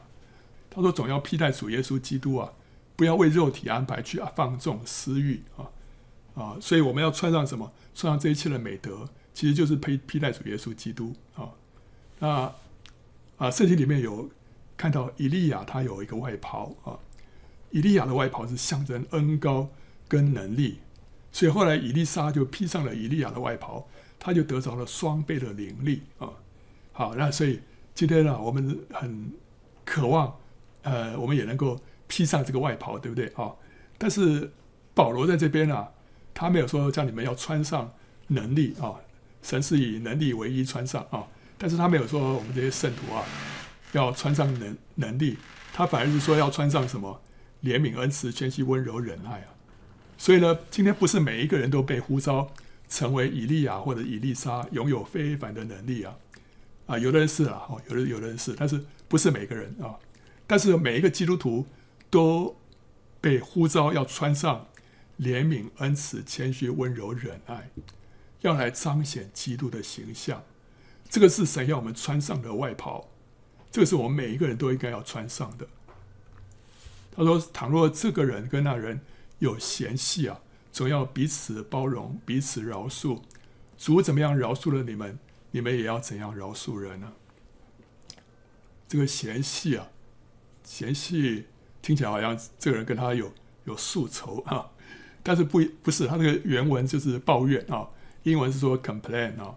[0.70, 2.52] 他说：“总要披戴主耶稣基督啊，
[2.94, 5.70] 不要为肉体安排去放纵私欲啊
[6.34, 6.56] 啊！
[6.60, 7.72] 所以我们要穿上什么？
[7.94, 11.50] 穿上这一切的美德。”其实就是披披戴主耶稣基督啊，
[12.20, 12.54] 那
[13.36, 14.30] 啊，圣经里面有
[14.76, 16.98] 看到以利亚他有一个外袍啊，
[17.70, 19.68] 以利亚的外袍是象征恩高
[20.06, 20.78] 跟能力，
[21.32, 26.28] 所以后来以利沙就披上了以利亚的外袍，他就得着了双倍的灵力啊。
[26.92, 27.60] 好，那所以
[27.94, 29.32] 今天呢，我们很
[29.84, 30.34] 渴望，
[30.82, 33.52] 呃，我们也能够披上这个外袍，对不对啊？
[33.98, 34.52] 但是
[34.94, 35.88] 保罗在这边啊，
[36.32, 37.92] 他没有说叫你们要穿上
[38.28, 38.94] 能力啊。
[39.42, 41.24] 神是以能力为衣穿上啊，
[41.56, 43.22] 但是他没有说我们这些圣徒啊
[43.92, 45.38] 要穿上能能力，
[45.72, 47.22] 他反而是说要穿上什么
[47.62, 49.48] 怜悯、恩慈、谦虚、温柔、忍耐啊。
[50.18, 52.52] 所以呢，今天不是每一个人都被呼召
[52.88, 56.16] 成为以利亚或者以利沙，拥有非凡的能力啊
[56.86, 59.96] 啊，有的人是啊，哦，有的有的人是，但是不是每个人啊。
[60.46, 61.66] 但是每一个基督徒
[62.08, 62.56] 都
[63.20, 64.66] 被呼召要穿上
[65.18, 67.70] 怜悯、恩慈、谦虚、温柔、忍耐。
[68.42, 70.44] 要来彰显基督的形象，
[71.08, 73.08] 这个是神要我们穿上的外袍，
[73.76, 75.68] 这是我们每一个人都应该要穿上的。
[77.14, 79.02] 他说：“倘若这个人跟那人
[79.38, 80.40] 有嫌隙啊，
[80.72, 83.20] 总要彼此包容，彼此饶恕，
[83.76, 85.18] 主怎么样饶恕了你们，
[85.50, 87.12] 你们也要怎样饶恕人呢？
[88.88, 89.88] 这个嫌隙啊，
[90.64, 91.44] 嫌隙
[91.82, 93.30] 听起来好像这个人跟他有
[93.64, 94.70] 有宿仇啊，
[95.22, 97.90] 但是不不是，他那个原文就是抱怨啊，
[98.22, 99.54] 英文是说 complain 啊，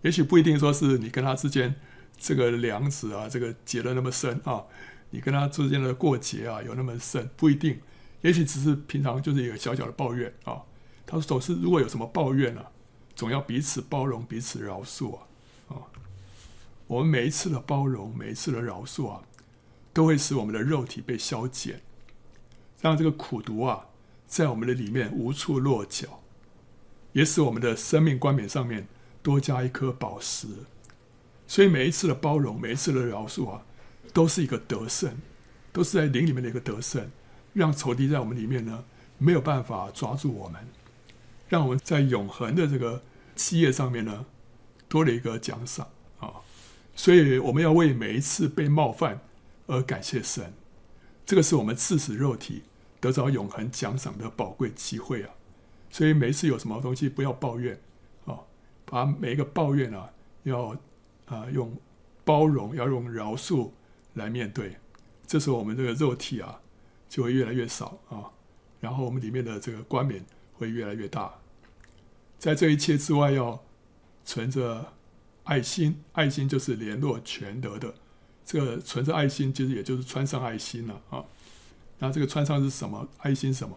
[0.00, 1.74] 也许不一定说是你跟他之间
[2.18, 4.64] 这个梁子啊，这个结得那么深啊，
[5.10, 7.80] 你跟他之间的过节啊有那么深，不一定，
[8.22, 10.62] 也许只是平常就是一个小小的抱怨啊。
[11.06, 12.70] 他说总是如果有什么抱怨啊，
[13.14, 15.22] 总要彼此包容，彼此饶恕啊。
[16.86, 19.22] 我们每一次的包容，每一次的饶恕啊，
[19.92, 21.82] 都会使我们的肉体被消减，
[22.80, 23.86] 让这个苦毒啊，
[24.26, 26.22] 在我们的里面无处落脚，
[27.12, 28.88] 也使我们的生命冠冕上面
[29.22, 30.48] 多加一颗宝石。
[31.48, 33.64] 所以每一次的包容，每一次的饶恕啊，
[34.12, 35.10] 都是一个得胜，
[35.72, 37.10] 都是在灵里面的一个得胜，
[37.54, 38.84] 让仇敌在我们里面呢
[39.16, 40.60] 没有办法抓住我们，
[41.48, 43.02] 让我们在永恒的这个
[43.34, 44.26] 基业上面呢
[44.88, 45.88] 多了一个奖赏
[46.20, 46.34] 啊。
[46.94, 49.20] 所以我们要为每一次被冒犯
[49.66, 50.52] 而感谢神，
[51.24, 52.64] 这个是我们刺死肉体
[53.00, 55.30] 得着永恒奖赏的宝贵机会啊！
[55.90, 57.80] 所以每一次有什么东西不要抱怨
[58.26, 58.40] 啊，
[58.84, 60.10] 把每一个抱怨啊
[60.42, 60.76] 要
[61.28, 61.76] 啊用
[62.24, 63.70] 包容，要用饶恕
[64.14, 64.76] 来面对，
[65.26, 66.60] 这时候我们这个肉体啊
[67.08, 68.30] 就会越来越少啊，
[68.80, 71.34] 然后我们里面的这个冠冕会越来越大。
[72.38, 73.62] 在这一切之外，要
[74.24, 74.92] 存着。
[75.48, 77.94] 爱心，爱心就是联络全德的。
[78.44, 81.24] 这个存着爱心，其实也就是穿上爱心了啊。
[81.98, 83.08] 那这个穿上是什么？
[83.20, 83.74] 爱心什么？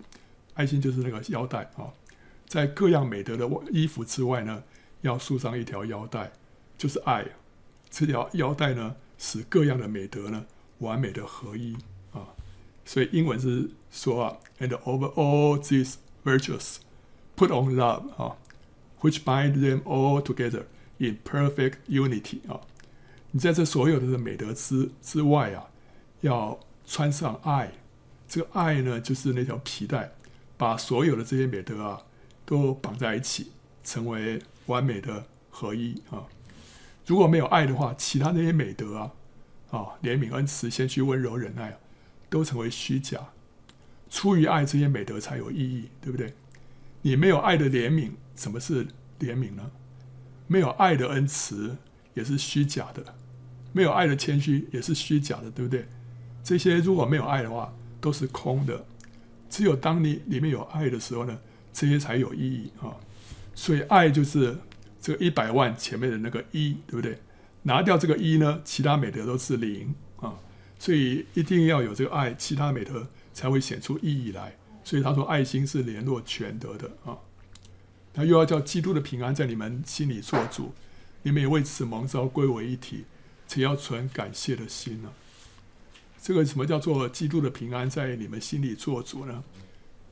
[0.53, 1.87] 爱心就是那个腰带啊。
[2.45, 4.61] 在各样美德的衣服之外呢，
[4.99, 6.33] 要束上一条腰带，
[6.77, 7.25] 就是爱。
[7.91, 10.45] 这条腰带呢，使各样的美德呢，
[10.79, 11.75] 完美的合一
[12.11, 12.29] 啊。
[12.85, 16.77] 所以英文是说啊，and over all these virtues,
[17.35, 18.37] put on love 啊
[19.01, 20.63] ，which bind them all together.
[20.97, 22.61] In perfect unity 啊，
[23.31, 25.67] 你在这所有的美德之之外啊，
[26.21, 27.71] 要穿上爱。
[28.27, 30.11] 这个爱呢，就是那条皮带，
[30.57, 32.03] 把所有的这些美德啊，
[32.45, 33.51] 都绑在一起，
[33.83, 36.23] 成为完美的合一啊。
[37.05, 39.11] 如果没有爱的话，其他那些美德啊，
[39.71, 41.77] 啊，怜悯、恩慈、谦虚、温柔、忍耐，
[42.29, 43.19] 都成为虚假。
[44.09, 46.33] 出于爱，这些美德才有意义，对不对？
[47.01, 48.85] 你没有爱的怜悯，什么是
[49.19, 49.71] 怜悯呢？
[50.47, 51.77] 没有爱的恩慈
[52.13, 53.15] 也是虚假的，
[53.71, 55.87] 没有爱的谦虚也是虚假的，对不对？
[56.43, 58.85] 这些如果没有爱的话，都是空的。
[59.49, 61.39] 只有当你里面有爱的时候呢，
[61.71, 62.95] 这些才有意义啊。
[63.55, 64.57] 所以爱就是
[65.01, 67.19] 这个一百万前面的那个一，对不对？
[67.63, 70.35] 拿掉这个一呢，其他美德都是零啊。
[70.79, 74.55] 所以一定要有这个爱，其他美德才会显出意义来。
[74.83, 77.17] 所以他说，爱心是联络全德的啊。
[78.13, 80.73] 他又要叫基督的平安在你们心里做主，
[81.23, 83.05] 你们也为此蒙召归为一体，
[83.47, 85.09] 且要存感谢的心呢、
[86.21, 89.43] 这个什么叫做基督的平安在你们心里做主呢？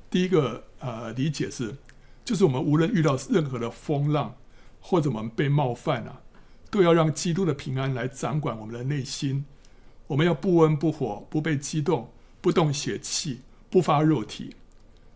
[0.10, 1.76] 第一个呃理解是，
[2.24, 4.36] 就是我们无论遇到任何的风浪，
[4.80, 6.22] 或者我们被冒犯啊，
[6.70, 9.46] 都要让基督的平安来掌管我们的内心。
[10.08, 12.12] 我们要不温不火，不被激动，
[12.42, 14.56] 不动血气，不发肉体，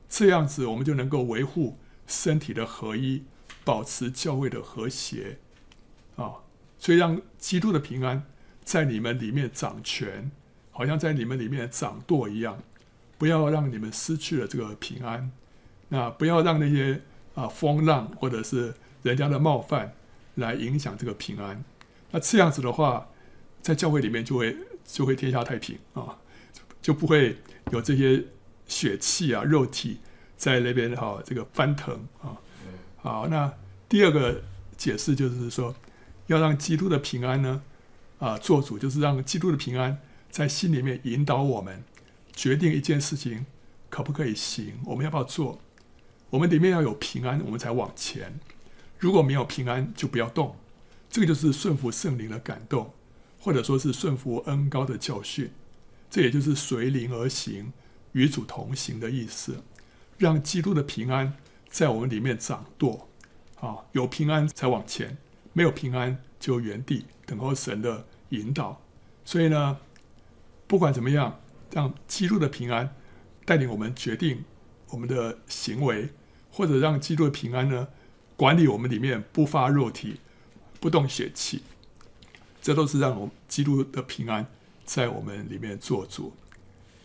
[0.07, 1.77] 这样子我们就能够维护。
[2.05, 3.23] 身体的合一，
[3.63, 5.39] 保持教会的和谐，
[6.17, 6.43] 啊，
[6.77, 8.25] 所以让基督的平安
[8.63, 10.29] 在你们里面掌权，
[10.69, 12.61] 好像在你们里面掌舵一样，
[13.17, 15.31] 不要让你们失去了这个平安，
[15.87, 17.01] 那不要让那些
[17.35, 18.73] 啊风浪或者是
[19.03, 19.93] 人家的冒犯
[20.35, 21.63] 来影响这个平安，
[22.09, 23.07] 那这样子的话，
[23.61, 26.17] 在教会里面就会就会天下太平啊，
[26.81, 27.37] 就不会
[27.71, 28.25] 有这些
[28.65, 29.99] 血气啊肉体。
[30.35, 32.35] 在那边哈，这个翻腾啊，
[32.97, 33.53] 好，那
[33.87, 34.43] 第二个
[34.75, 35.73] 解释就是说，
[36.27, 37.61] 要让基督的平安呢，
[38.19, 39.97] 啊，做主，就是让基督的平安
[40.29, 41.81] 在心里面引导我们，
[42.33, 43.45] 决定一件事情
[43.89, 45.61] 可不可以行，我们要不要做，
[46.29, 48.37] 我们里面要有平安，我们才往前。
[49.03, 50.55] 如果没有平安，就不要动。
[51.09, 52.93] 这个就是顺服圣灵的感动，
[53.37, 55.51] 或者说是顺服恩膏的教训，
[56.09, 57.73] 这也就是随灵而行，
[58.13, 59.61] 与主同行的意思。
[60.17, 61.35] 让基督的平安
[61.67, 63.09] 在我们里面掌舵，
[63.59, 65.17] 啊，有平安才往前，
[65.51, 68.81] 没有平安就原地等候神的引导。
[69.25, 69.79] 所以呢，
[70.65, 71.41] 不管怎么样，
[71.73, 72.95] 让基督的平安
[73.43, 74.45] 带领我们决定
[74.91, 76.07] 我们的行为，
[76.49, 77.89] 或者让基督的平安呢
[78.35, 80.19] 管理我们里面不发肉体、
[80.79, 81.63] 不动血气，
[82.61, 84.45] 这都是让我们基督的平安
[84.85, 86.33] 在我们里面做主。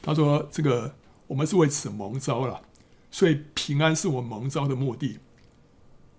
[0.01, 0.95] 他说：“这个
[1.27, 2.63] 我们是为此蒙召了。”
[3.11, 5.19] 所以平安是我们蒙召的目的，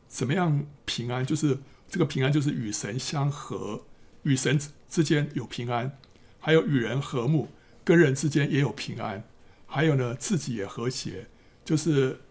[0.08, 1.24] 怎么样平安？
[1.24, 3.86] 就是这个平安，就是与神相合，
[4.24, 5.98] 与神之间有平安，
[6.40, 7.50] 还有与人和睦，
[7.84, 9.24] 跟人之间也有平安，
[9.68, 11.28] 还有呢，自己也和谐，
[11.64, 12.22] 就是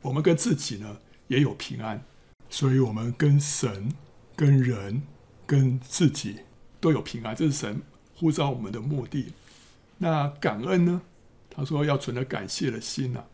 [0.00, 2.04] 我们跟自己呢也有平安，
[2.52, 3.94] 所以我们跟神、
[4.36, 5.02] 跟人、
[5.46, 6.40] 跟自己
[6.82, 7.80] 都有平安，这是神
[8.14, 9.32] 呼召我们的目的。
[9.96, 11.00] 那感恩呢？
[11.48, 13.24] 他说要存着感谢的心啊，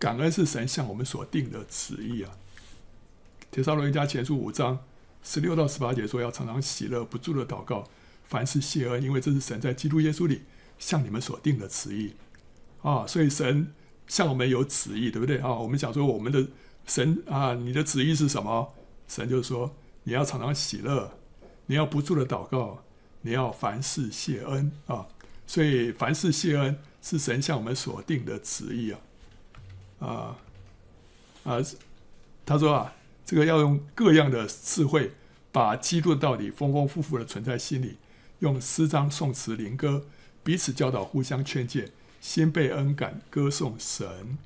[0.00, 2.32] 感恩是神向我们所定的旨意啊。
[3.52, 4.80] 帖撒罗尼迦前书五章
[5.22, 7.88] 十六到十八节说，要常常喜乐，不住的祷告，
[8.24, 10.42] 凡事谢恩，因为这是神在基督耶稣里
[10.76, 12.14] 向你们所定的旨意
[12.82, 13.06] 啊。
[13.06, 13.72] 所以神
[14.08, 15.54] 向我们有旨意，对不对啊？
[15.54, 16.48] 我们讲说我们的
[16.86, 18.72] 神啊，你的旨意是什么？
[19.08, 21.12] 神就说你要常常喜乐，
[21.66, 22.82] 你要不住的祷告，
[23.20, 25.06] 你要凡事谢恩啊。
[25.46, 29.00] 所以凡事谢恩是神向我们所定的旨意啊。
[29.98, 30.38] 啊
[31.44, 31.58] 啊，
[32.44, 32.92] 他说啊。
[33.28, 35.10] 这个要用各样的智慧，
[35.50, 37.96] 把基督的道理丰丰富富的存在心里，
[38.38, 40.06] 用诗章、颂词、灵歌
[40.44, 44.38] 彼此教导，互相劝诫，心被恩感，歌颂神。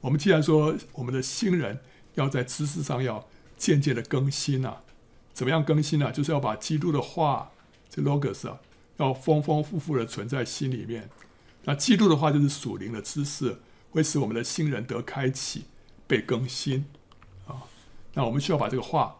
[0.00, 1.80] 我们既然说我们的新人
[2.14, 4.82] 要在知识上要渐渐的更新啊，
[5.32, 6.12] 怎么样更新呢、啊？
[6.12, 7.52] 就是要把基督的话，
[7.88, 8.60] 这 logos 啊，
[8.96, 11.10] 要丰丰富富的存在心里面。
[11.64, 13.58] 那基督的话就是属灵的知识，
[13.90, 15.64] 会使我们的新人得开启，
[16.06, 16.86] 被更新
[17.46, 17.64] 啊。
[18.14, 19.18] 那我们需要把这个话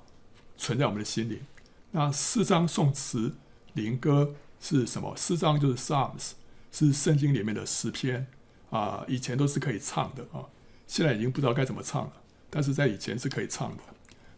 [0.56, 1.42] 存在我们的心里。
[1.90, 3.34] 那四章、颂词、
[3.74, 5.14] 灵歌是什么？
[5.16, 6.32] 四章就是 Psalms，
[6.72, 8.26] 是圣经里面的诗篇
[8.70, 9.04] 啊。
[9.06, 10.48] 以前都是可以唱的啊，
[10.90, 12.12] 现在已经不知道该怎么唱了。
[12.50, 13.82] 但是在以前是可以唱的。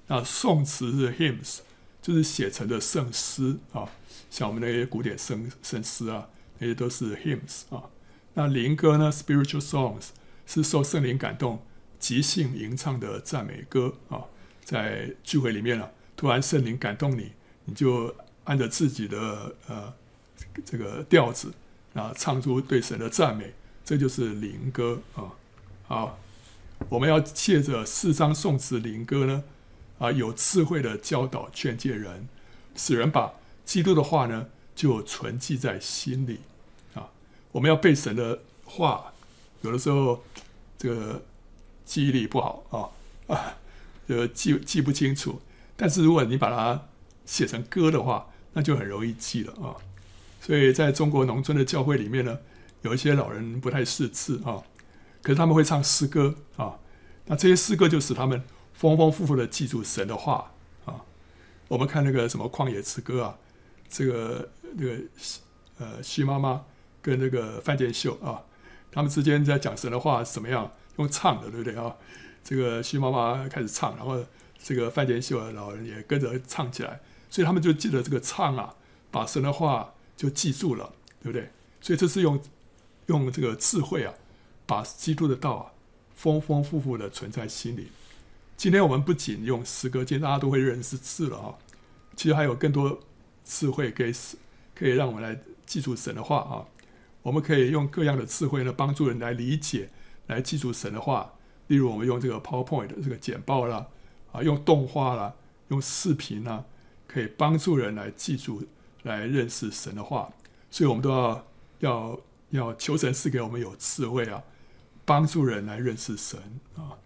[0.08, 1.60] 那宋词是 Hymns，
[2.02, 3.88] 就是写成的圣诗啊，
[4.30, 7.88] 像我们那些古典圣圣诗啊，那些都是 Hymns 啊。
[8.34, 10.08] 那灵歌呢，Spiritual Songs
[10.46, 11.64] 是受圣灵感动
[11.98, 14.24] 即兴吟唱的赞美歌啊。
[14.62, 17.32] 在聚会里面了，突然圣灵感动你，
[17.64, 19.94] 你就按着自己的呃
[20.66, 21.50] 这个调子
[21.94, 25.32] 啊，唱出对神的赞美，这就是灵歌啊。
[25.84, 26.18] 好，
[26.88, 29.44] 我们要借着四章颂词灵歌呢，
[29.98, 32.28] 啊，有智慧的教导劝诫人，
[32.76, 33.32] 使人把
[33.64, 36.40] 基督的话呢就存记在心里
[36.94, 37.08] 啊。
[37.52, 39.12] 我们要背神的话，
[39.62, 40.22] 有的时候
[40.78, 41.22] 这个
[41.84, 42.64] 记忆力不好
[43.28, 43.54] 啊啊。
[44.08, 45.40] 呃，记记不清楚，
[45.76, 46.88] 但是如果你把它
[47.24, 49.76] 写成歌的话，那就很容易记了啊。
[50.40, 52.38] 所以在中国农村的教会里面呢，
[52.82, 54.60] 有一些老人不太识字啊，
[55.22, 56.78] 可是他们会唱诗歌啊。
[57.26, 58.42] 那这些诗歌就使他们
[58.74, 60.52] 丰丰富富的记住神的话
[60.84, 61.04] 啊。
[61.68, 63.38] 我们看那个什么旷野之歌啊，
[63.88, 64.96] 这个那个
[65.78, 66.64] 呃，徐妈妈
[67.00, 68.42] 跟那个范建秀啊，
[68.90, 71.96] 他们之间在讲神的话怎么样用唱的，对不对啊？
[72.44, 74.22] 这个徐妈妈开始唱，然后
[74.62, 78.74] 这个范建秀的老人也跟着唱起来，所以他们就记得这个唱啊，
[79.10, 81.50] 把神的话就记住了，对不对？
[81.80, 82.40] 所以这是用
[83.06, 84.12] 用这个智慧啊，
[84.66, 85.72] 把基督的道啊，
[86.14, 87.88] 丰丰富富的存在心里。
[88.56, 91.54] 今天我们不仅用诗歌，今天大家都会认识字了啊，
[92.16, 93.00] 其实还有更多
[93.44, 94.36] 智慧可以使
[94.74, 96.64] 可以让我们来记住神的话啊。
[97.22, 99.90] 我们可以用各样的智慧呢，帮助人来理解，
[100.26, 101.34] 来记住神的话。
[101.68, 103.86] 例如，我们用这个 PowerPoint 这个简报啦，
[104.32, 105.34] 啊，用动画啦，
[105.68, 106.64] 用视频啦，
[107.06, 108.64] 可以帮助人来记住、
[109.04, 110.32] 来认识神的话。
[110.70, 111.46] 所以，我们都要
[111.78, 112.20] 要
[112.50, 114.42] 要求神赐给我们有智慧啊，
[115.04, 116.38] 帮助人来认识神
[116.76, 116.98] 啊。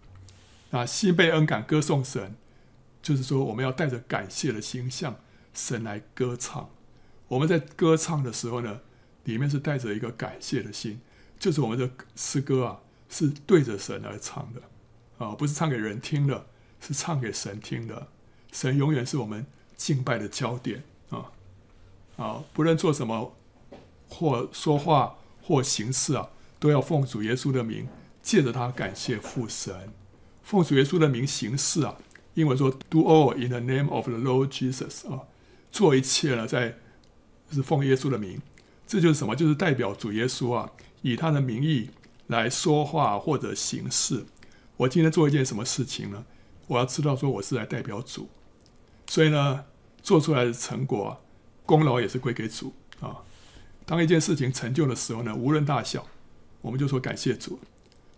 [0.69, 2.35] 那心被恩感，歌颂神，
[3.01, 5.15] 就是说，我们要带着感谢的心向
[5.53, 6.69] 神来歌唱。
[7.27, 8.81] 我们在歌唱的时候呢，
[9.23, 10.99] 里面是带着一个感谢的心，
[11.39, 12.79] 就是我们的诗歌啊。
[13.09, 14.61] 是对着神而唱的，
[15.17, 16.47] 啊，不是唱给人听的，
[16.81, 18.09] 是唱给神听的。
[18.51, 19.45] 神永远是我们
[19.77, 21.31] 敬拜的焦点啊！
[22.17, 23.33] 啊，不论做什么，
[24.09, 26.27] 或说话或行事啊，
[26.59, 27.87] 都要奉主耶稣的名，
[28.21, 29.93] 借着他感谢父神。
[30.43, 31.95] 奉主耶稣的名行事啊，
[32.33, 35.21] 英文说 “do all in the name of the Lord Jesus” 啊，
[35.71, 36.77] 做一切呢，在
[37.51, 38.41] 是奉耶稣的名，
[38.85, 39.35] 这就是什么？
[39.35, 40.71] 就是代表主耶稣啊，
[41.01, 41.89] 以他的名义。
[42.27, 44.25] 来说话或者行事，
[44.75, 46.25] 我今天做一件什么事情呢？
[46.67, 48.27] 我要知道说我是来代表主，
[49.05, 49.63] 所以呢，
[50.01, 51.17] 做出来的成果
[51.65, 53.23] 功劳也是归给主啊。
[53.85, 56.05] 当一件事情成就的时候呢，无论大小，
[56.67, 57.59] 我们就说感谢主。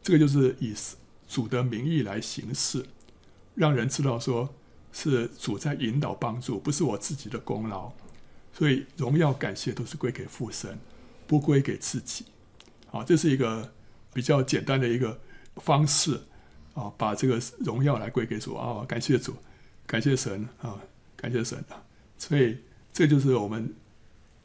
[0.03, 0.73] 这个就是以
[1.27, 2.85] 主的名义来行事，
[3.55, 4.53] 让人知道说
[4.91, 7.91] 是主在引导帮助，不是我自己的功劳。
[8.53, 10.77] 所以荣耀感谢都是归给父神，
[11.25, 12.25] 不归给自己。
[12.87, 13.71] 好，这是一个。
[14.11, 15.17] 比较简单的一个
[15.57, 16.19] 方式
[16.73, 19.35] 啊，把这个荣耀来归给主啊，感谢主，
[19.85, 20.81] 感谢神啊，
[21.15, 21.77] 感谢神啊。
[22.17, 22.57] 所以
[22.91, 23.71] 这就是我们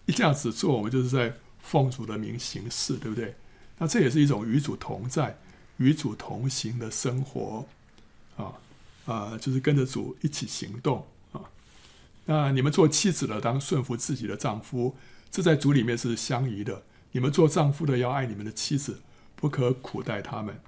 [0.05, 3.35] 一这样子做，我们就是在奉主的名行事，对不对？
[3.79, 5.39] 那这也是一种与主同在、
[5.79, 7.67] 与主同行的生活
[8.37, 8.55] 啊
[9.07, 11.43] 啊，就是跟着主一起行动啊。
[12.27, 14.97] 那你们做妻子的，当顺服自己的丈夫，
[15.31, 16.83] 这在主里面是相宜的。
[17.13, 19.01] 你们做丈夫的要爱你们的妻子，
[19.37, 20.61] 不可苦待他们。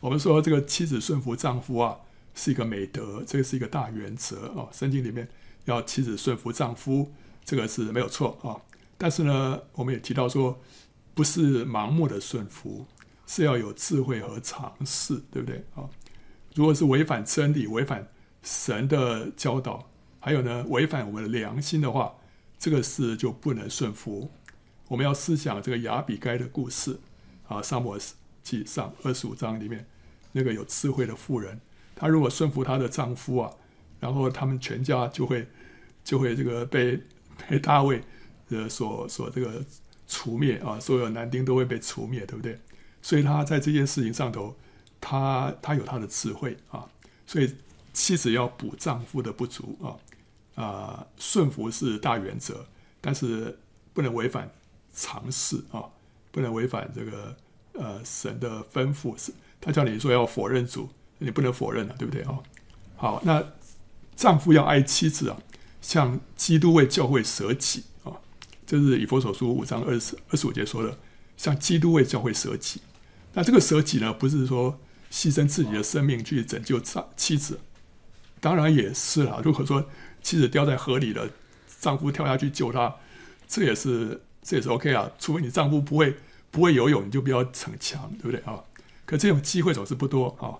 [0.00, 1.98] 我们说这个妻子顺服丈夫啊，
[2.34, 4.68] 是一个美德，这个是一个大原则啊。
[4.72, 5.28] 圣经里面
[5.64, 7.12] 要妻子顺服丈夫，
[7.44, 8.62] 这个是没有错啊。
[8.96, 10.60] 但是呢，我们也提到说，
[11.18, 12.86] 不是盲目的顺服，
[13.26, 15.90] 是要有智慧和尝试，对不对啊？
[16.54, 18.06] 如果是违反真理、违反
[18.44, 19.90] 神的教导，
[20.20, 22.14] 还有呢，违反我们的良心的话，
[22.56, 24.30] 这个事就不能顺服。
[24.86, 27.00] 我们要思想这个亚比该的故事
[27.48, 28.00] 啊，撒母耳
[28.44, 29.84] 记上二十五章里面
[30.30, 31.60] 那个有智慧的妇人，
[31.96, 33.52] 她如果顺服她的丈夫啊，
[33.98, 35.48] 然后他们全家就会
[36.04, 37.02] 就会这个被
[37.48, 38.04] 被大卫
[38.50, 39.64] 呃所所这个
[40.08, 42.58] 除灭啊，所有男丁都会被除灭，对不对？
[43.00, 44.56] 所以他在这件事情上头，
[45.00, 46.84] 他他有他的智慧啊，
[47.26, 47.54] 所以
[47.92, 49.94] 妻子要补丈夫的不足啊
[50.60, 52.66] 啊，顺服是大原则，
[53.00, 53.56] 但是
[53.92, 54.50] 不能违反。
[54.94, 55.84] 常识啊，
[56.32, 57.36] 不能违反这个
[57.74, 59.16] 呃神的吩咐。
[59.16, 60.88] 是，他叫你说要否认主，
[61.18, 62.36] 你不能否认了，对不对啊？
[62.96, 63.44] 好，那
[64.16, 65.38] 丈夫要爱妻子啊，
[65.80, 67.84] 像基督为教会舍己，
[68.68, 70.98] 这是以佛所书五章二十二十五节说的，
[71.38, 72.82] 像基督为教会舍己。
[73.32, 74.78] 那这个舍己呢，不是说
[75.10, 77.58] 牺牲自己的生命去拯救丈妻子，
[78.40, 79.40] 当然也是啦。
[79.42, 79.88] 如果说
[80.22, 81.30] 妻子掉在河里了，
[81.80, 82.94] 丈夫跳下去救她，
[83.48, 84.20] 这也是。
[84.40, 86.16] 这也是 OK 啊，除非你丈夫不会
[86.50, 88.64] 不会游泳，你就不要逞强，对不对啊？
[89.04, 90.56] 可这种机会总是不多啊。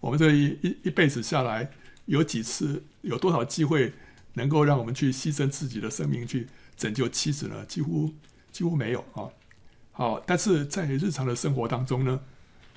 [0.00, 1.70] 我们这一一一辈子下来，
[2.04, 3.94] 有几次有多少机会
[4.34, 7.64] 能够让我们去牺牲自己的生命去拯救妻子呢？
[7.66, 8.12] 几乎
[8.50, 9.28] 几乎没有啊。
[9.92, 12.20] 好，但是在日常的生活当中呢，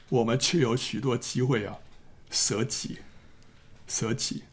[0.10, 1.78] 我们却有许多机会啊，
[2.30, 3.00] 舍己，
[3.88, 4.44] 舍己，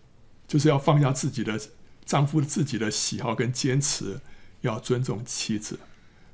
[0.47, 1.61] 就是要放下自己的
[2.05, 4.20] 丈夫自己的喜好跟坚持，
[4.61, 5.80] 要尊重妻子。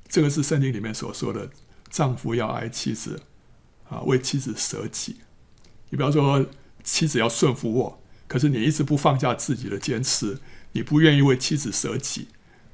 [0.07, 1.49] 这个是圣经里面所说的，
[1.89, 3.21] 丈夫要爱妻子，
[3.89, 5.21] 啊，为妻子舍己。
[5.89, 6.45] 你比方说，
[6.83, 10.39] 妻子要顺服我，可是你一直不放下自己的坚持，
[10.73, 12.27] 你不愿意为妻子舍己，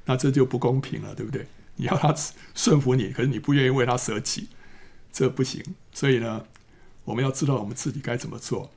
[0.06, 1.46] 那这就不公平了，对不对？
[1.76, 2.14] 你要他
[2.54, 4.48] 顺服你，可是你不愿意为他舍己，
[5.12, 5.62] 这不行。
[5.92, 6.46] 所以呢，
[7.04, 8.70] 我们要知道我们自己该怎么做，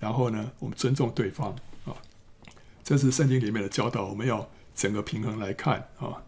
[0.00, 1.54] 然后呢，我们尊重对方
[1.84, 1.94] 啊。
[2.82, 6.20] 这是圣经里面的教导，我们要整个平衡来看啊。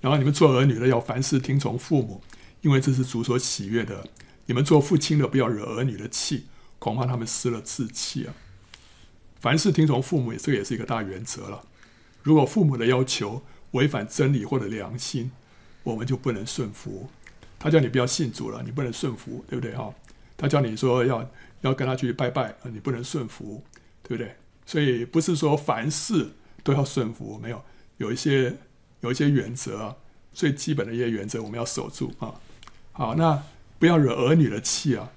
[0.00, 2.22] 然后你们做儿女的要凡事听从父母，
[2.60, 4.06] 因为这是主所喜悦的。
[4.46, 6.46] 你们做父亲的不要惹儿女的气，
[6.78, 8.34] 恐怕他们失了志气啊。
[9.40, 11.64] 凡事听从父母，这个也是一个大原则了。
[12.22, 13.42] 如果父母的要求
[13.72, 15.30] 违反真理或者良心，
[15.82, 17.08] 我们就不能顺服。
[17.58, 19.92] 他叫你不要信主了，你不能顺服，对不对哈？
[20.36, 23.62] 他叫你说要要跟他去拜拜，你不能顺服，
[24.02, 24.34] 对不对？
[24.66, 26.30] 所以不是说凡事
[26.62, 27.62] 都要顺服，没有，
[27.96, 28.56] 有一些。
[29.00, 29.94] 有一些原则，
[30.32, 32.34] 最基本的一些原则我们要守住啊。
[32.90, 33.40] 好，那
[33.78, 35.08] 不要惹儿女的气啊。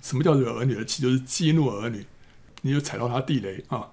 [0.00, 1.02] 什么叫惹儿女的气？
[1.02, 2.06] 就是激怒儿女，
[2.62, 3.90] 你就踩到他地雷啊。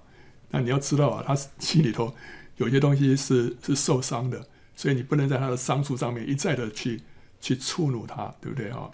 [0.52, 2.14] 那你要知道啊，他心里头
[2.62, 7.02] 有些东西是是受伤的，所以你不能在他的伤处上面一再的去
[7.42, 8.90] 去触怒他，对不对啊？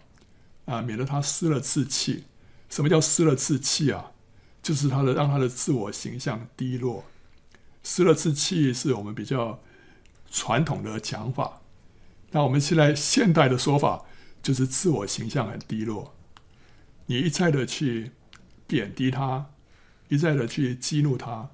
[0.65, 2.23] 啊，免得他失了志气。
[2.69, 4.11] 什么叫失了志气啊？
[4.63, 7.05] 就是他的让他的自我形象低落。
[7.83, 9.59] 失了志气是我们比较。
[10.29, 11.61] 传统的讲法，
[12.31, 14.03] 那我们现在现代的说法
[14.43, 16.13] 就是自我形象很低落。
[17.05, 18.11] 你一再的去
[18.67, 19.45] 贬低他，
[20.09, 21.49] 一再的去激怒他，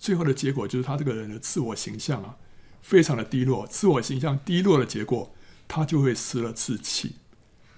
[0.00, 2.36] 最后的结果就是他这个人的自我形象啊，
[2.80, 3.66] 非常的低落。
[3.66, 5.32] 自我形象低落的结果，
[5.68, 7.16] 他就会失了志气，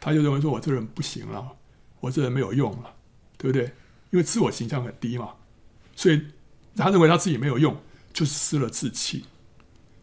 [0.01, 1.57] 他就认为说：“我这人不行了，
[1.99, 2.95] 我这人没有用了，
[3.37, 3.73] 对不对？”
[4.11, 5.31] 因为自我形象很低嘛，
[5.97, 6.23] 所以
[6.77, 7.77] 他认为他自己没有用，
[8.13, 9.25] 就是失了志气。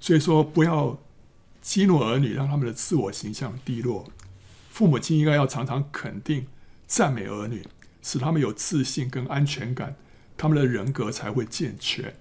[0.02, 1.00] 所以说，不要
[1.62, 4.12] 激怒儿女，让他们的自我形象低落。
[4.70, 6.48] 父母亲应该要常常肯定、
[6.86, 7.66] 赞美儿女，
[8.02, 9.96] 使他们有自信跟安全感，
[10.40, 12.16] 他们的人格才会健全。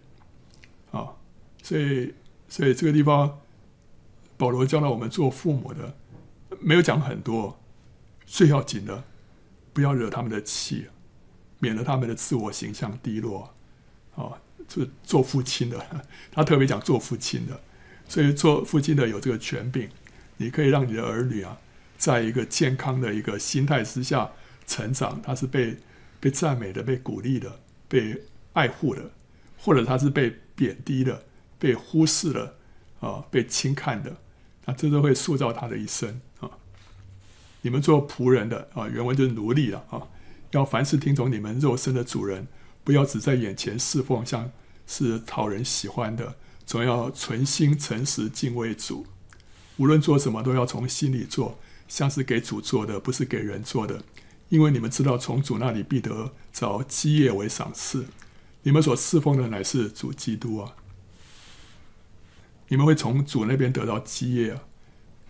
[0.90, 1.14] 啊，
[1.62, 2.12] 所以，
[2.48, 3.38] 所以这个地方，
[4.36, 5.94] 保罗教导我们做父母的，
[6.58, 7.60] 没有讲很多，
[8.26, 9.04] 最要紧的，
[9.72, 10.86] 不要惹他们的气，
[11.60, 13.54] 免得他们的自我形象低落。
[14.16, 15.86] 啊，这做父亲的，
[16.32, 17.60] 他特别讲做父亲的。
[18.08, 19.88] 所以做父亲的有这个权柄，
[20.38, 21.58] 你可以让你的儿女啊，
[21.96, 24.32] 在一个健康的一个心态之下
[24.66, 25.22] 成长。
[25.22, 25.76] 他是被
[26.18, 28.22] 被赞美的、被鼓励的、被
[28.52, 29.10] 爱护的，
[29.58, 31.24] 或者他是被贬低的、
[31.58, 32.54] 被忽视了
[33.00, 34.16] 啊、被轻看的，
[34.64, 36.50] 那这都会塑造他的一生啊。
[37.62, 40.02] 你们做仆人的啊，原文就是奴隶了啊，
[40.50, 42.46] 要凡事听从你们肉身的主人，
[42.84, 44.50] 不要只在眼前侍奉，像
[44.86, 46.36] 是讨人喜欢的，
[46.66, 49.06] 总要存心诚实敬畏主。
[49.76, 54.02] 无论做什么，都要从心里做，像是给主做的，不是给人做的。
[54.48, 58.06] 因为你们知道，从主那里必得找基业为赏赐。
[58.62, 60.76] 你们所侍奉的乃是主基督啊！
[62.68, 64.62] 你们会从主那边得到基业啊！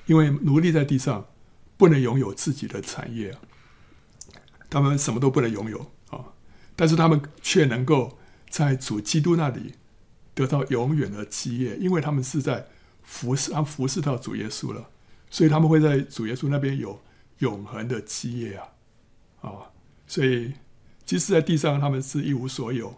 [0.06, 1.26] 因为奴隶在地上
[1.76, 3.40] 不能拥有自己的产业啊，
[4.70, 6.32] 他们什么都不能拥有啊，
[6.74, 9.74] 但是他们却能够在主基督那里
[10.34, 12.68] 得到永远的基业，因为他们是在。
[13.10, 14.90] 服侍，他服侍到主耶稣了，
[15.30, 17.00] 所以他们会在主耶稣那边有
[17.38, 18.68] 永恒的基业啊，
[19.41, 19.70] 啊，
[20.07, 20.53] 所以
[21.05, 22.97] 即使在地上他们是一无所有，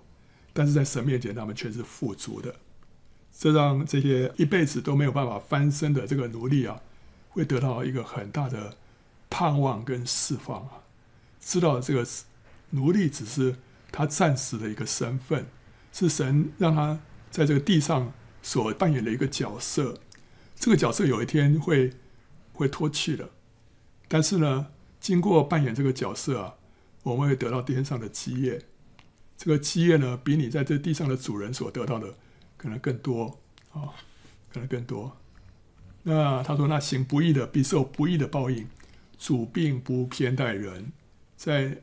[0.52, 2.54] 但是在神面前他们却是富足的。
[3.32, 6.80] 这让这些一辈子都没有办法翻身的这个奴隶啊，
[7.30, 8.76] 会得到一个很大的
[9.28, 10.82] 盼望跟释放啊，
[11.40, 12.06] 知道这个
[12.70, 13.56] 奴隶只是
[13.92, 15.46] 他暂时的一个身份，
[15.92, 18.12] 是神让他在这个地上。
[18.42, 19.98] 所扮演的一个角色，
[20.56, 21.92] 这个角色有一天会
[22.54, 23.28] 会脱去的，
[24.08, 24.68] 但是呢，
[25.00, 26.54] 经过扮演这个角色啊，
[27.02, 28.62] 我们会得到天上的基业。
[29.36, 32.14] 这个基业呢，比你在这地上的主人所得到的
[32.56, 33.40] 可能更多
[33.72, 33.94] 啊、
[34.52, 35.16] 可能更多。
[36.02, 38.68] 那他说：“那行不义的必受不义的报应。
[39.18, 40.92] 主并不偏待人，
[41.36, 41.82] 在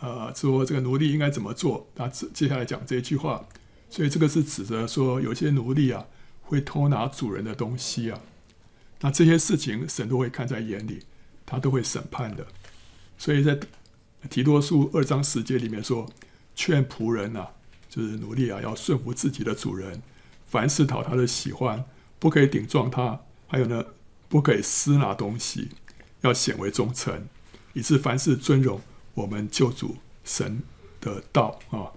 [0.00, 1.88] 呃说这个奴隶应该怎么做？
[1.96, 3.46] 那接下来讲这一句话。”
[3.90, 6.06] 所以这个是指着说，有些奴隶啊
[6.42, 8.20] 会偷拿主人的东西啊，
[9.00, 11.04] 那这些事情神都会看在眼里，
[11.44, 12.46] 他都会审判的。
[13.16, 13.58] 所以在
[14.28, 16.08] 提多书二章十节里面说，
[16.54, 17.50] 劝仆人啊，
[17.88, 20.02] 就是奴隶啊，要顺服自己的主人，
[20.46, 21.84] 凡事讨他的喜欢，
[22.18, 23.84] 不可以顶撞他，还有呢，
[24.28, 25.68] 不可以私拿东西，
[26.22, 27.26] 要显为忠诚，
[27.72, 28.80] 以致凡事尊荣
[29.14, 30.62] 我们救主神
[31.00, 31.92] 的道啊。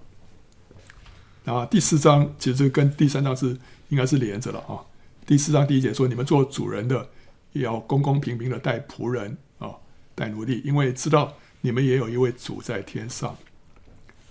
[1.46, 4.84] 啊，第四章其实跟第三章是应该是连着了啊。
[5.26, 7.10] 第四章第一节说：“你们做主人的，
[7.60, 9.76] 要公公平平的待仆人啊，
[10.16, 13.38] 待奴隶，因为知道你们也有一位主在天上，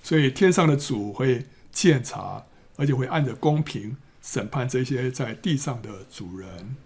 [0.02, 2.44] 所以天上的主会鉴察，
[2.76, 6.76] 而且会按着公平审判这些在地上的主人。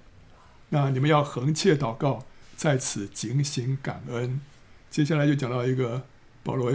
[0.71, 2.25] 那你们要恒切祷告，
[2.57, 4.41] 在此警醒感恩。
[4.91, 6.03] 接下来就讲到一个
[6.43, 6.73] 保罗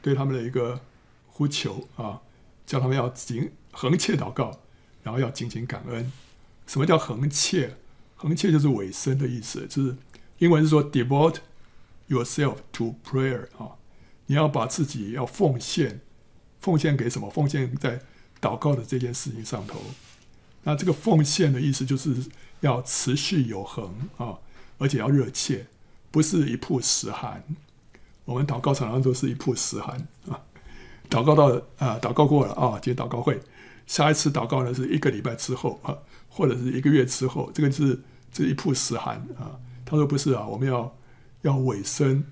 [0.00, 0.80] 对他们的一个
[1.28, 2.20] 呼求啊。”
[2.66, 4.60] 叫他们要警恒切祷告，
[5.02, 6.12] 然后要警醒感恩。
[6.68, 7.78] 什么叫恒切？
[8.20, 9.96] 恒切就是委身的意思，就是
[10.38, 11.36] 英文是说 devote
[12.06, 13.76] yourself to prayer 啊，
[14.26, 16.00] 你要把自己要奉献，
[16.60, 17.30] 奉献给什么？
[17.30, 18.02] 奉献在
[18.42, 19.80] 祷告的这件事情上头。
[20.64, 22.14] 那这个奉献的意思就是
[22.60, 24.36] 要持续有恒啊，
[24.76, 25.66] 而且要热切，
[26.10, 27.42] 不是一曝十寒。
[28.26, 29.96] 我们祷告常常都是一曝十寒
[30.28, 30.38] 啊。
[31.08, 31.46] 祷告到
[31.78, 33.40] 啊，祷告过了啊，今天祷告会，
[33.86, 35.96] 下一次祷告呢是一个礼拜之后啊，
[36.28, 37.98] 或者是一个月之后，这个是
[38.32, 39.58] 这一曝十寒啊。
[39.84, 40.96] 他说不是啊，我们要
[41.42, 42.24] 要委身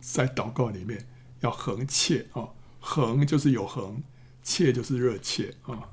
[0.00, 1.06] 在祷告里面，
[1.40, 2.48] 要恒切啊，
[2.78, 4.02] 恒就是有恒，
[4.42, 5.88] 切就是热切啊。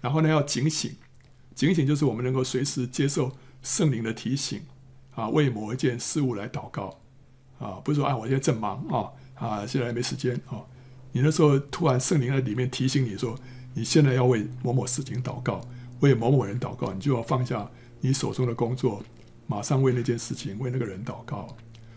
[0.00, 0.94] 然后呢，要警醒，
[1.54, 3.32] 警醒就是我们能够随时接受
[3.62, 4.62] 圣灵的提醒
[5.14, 7.00] 啊，为某一件事物来祷告
[7.58, 10.62] 啊，不是说啊，我现在正忙啊啊，现在没时间啊。
[11.12, 13.38] 你那时候突然圣灵在里面提醒你说，
[13.74, 15.60] 你现在要为某某事情祷告，
[16.00, 17.70] 为某某人祷告，你就要放下
[18.02, 19.02] 你手中的工作，
[19.46, 21.56] 马上为那件事情、为那个人祷告。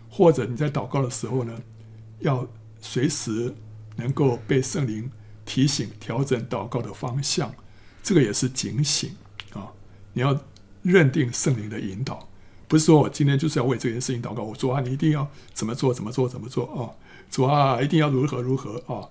[0.10, 1.62] 或者你在祷告的时候呢，
[2.20, 2.48] 要
[2.80, 3.54] 随时
[3.98, 5.12] 能够被圣灵
[5.44, 7.54] 提醒、调整祷告的方向，
[8.02, 9.14] 这个也是警醒
[9.54, 9.74] 啊！
[10.14, 10.40] 你要
[10.84, 12.30] 认定圣灵的引导，
[12.68, 16.94] 不是说我今天就是要为这件事情祷告，我说啊，你一定要怎么做、怎么做、怎么做啊！
[17.30, 19.10] 主啊，一定要如何如何啊！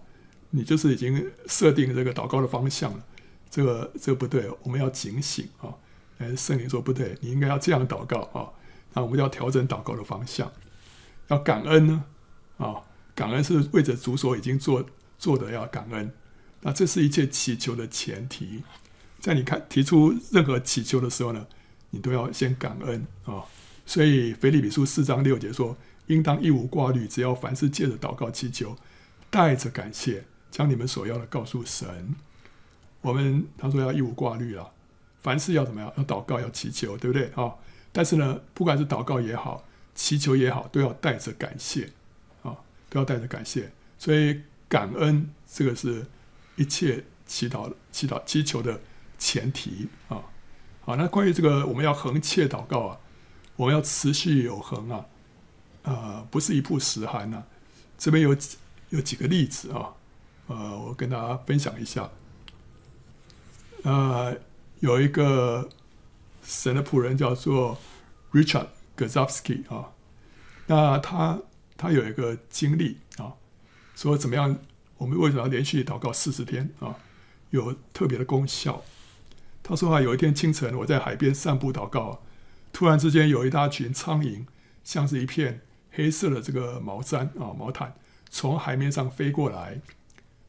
[0.51, 3.05] 你就是已经设定这个祷告的方向了，
[3.51, 5.75] 这个这个不对，我们要警醒啊！
[6.19, 8.51] 哎，圣灵说不对，你应该要这样祷告啊！
[8.93, 10.53] 那我们要调整祷告的方向，
[11.29, 12.05] 要感恩呢
[12.59, 12.83] 啊！
[13.15, 14.85] 感恩是为着主所已经做
[15.19, 16.13] 做的要感恩，
[16.61, 18.63] 那这是一切祈求的前提。
[19.21, 21.47] 在你看提出任何祈求的时候呢，
[21.91, 23.45] 你都要先感恩啊！
[23.87, 25.77] 所以腓立比书四章六节说。
[26.09, 28.77] 应当一无挂虑，只要凡事借着祷告祈求，
[29.31, 32.15] 带着感谢，将你们所要的告诉神。
[33.01, 34.67] 我们他说要一无挂虑啊，
[35.25, 35.91] 凡事要怎么样？
[35.97, 37.55] 要祷告，要祈求，对不对啊？
[37.93, 39.65] 但是呢，不管是祷告也好，
[39.95, 41.91] 祈求也好，都要带着感谢
[42.43, 42.55] 啊，
[42.91, 43.73] 都要带着感谢。
[43.99, 46.05] 所以感恩这个是
[46.57, 48.79] 一切祈祷、祈祷、祈求的
[49.19, 50.21] 前提啊。
[50.83, 53.01] 好，那关于这个我们要恒切祷告啊，
[53.57, 55.07] 我们要持续有恒啊，
[55.85, 57.47] 呃，不是一曝十寒呐、啊。
[57.97, 58.37] 这边有
[58.91, 59.95] 有几个例子啊，
[60.49, 62.11] 呃，我跟大家分享一下。
[63.85, 64.37] 呃，
[64.85, 65.71] 有一个
[66.43, 67.79] 神的仆人叫做
[68.33, 68.67] Richard
[68.99, 69.93] Gazowski 啊，
[70.67, 71.41] 那他
[71.75, 73.33] 他有一个经历啊，
[73.97, 74.59] 说怎么样，
[74.99, 76.97] 我们为什么要连续祷告四十天啊？
[77.49, 78.83] 有特别的功效。
[79.63, 82.21] 他说啊，有一天清晨，我在海边散步祷告，
[82.71, 84.45] 突然之间有一大群苍蝇，
[84.85, 85.63] 像是一片
[85.93, 87.95] 黑色的这个毛毡啊毛毯，
[88.29, 89.81] 从海面上飞过来。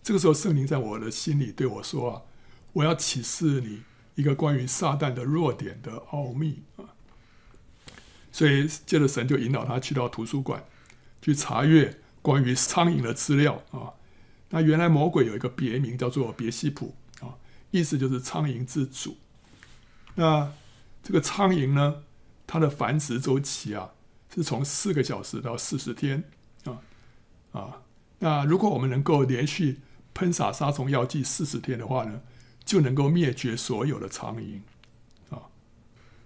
[0.04, 2.22] 这个时候，圣灵在我的心里对我说啊。
[2.74, 3.84] 我要启示你
[4.16, 6.96] 一个关于撒旦的弱点的奥秘啊，
[8.32, 10.64] 所以接着神就引导他去到图书馆
[11.22, 13.94] 去查阅关于苍蝇的资料啊。
[14.50, 17.36] 那原来魔鬼有一个别名叫做别西卜啊，
[17.72, 19.18] 意思就是苍蝇之主。
[20.16, 20.54] 那
[21.04, 22.04] 这个苍蝇呢，
[22.48, 23.92] 它的繁殖周期啊
[24.34, 26.24] 是从四个小时到四十天
[26.64, 26.80] 啊
[27.52, 27.82] 啊。
[28.20, 29.82] 那如果我们能够连续
[30.14, 32.22] 喷洒杀虫药剂四十天的话呢，
[32.66, 34.60] 就能够灭绝所有的苍蝇，
[35.30, 35.44] 啊！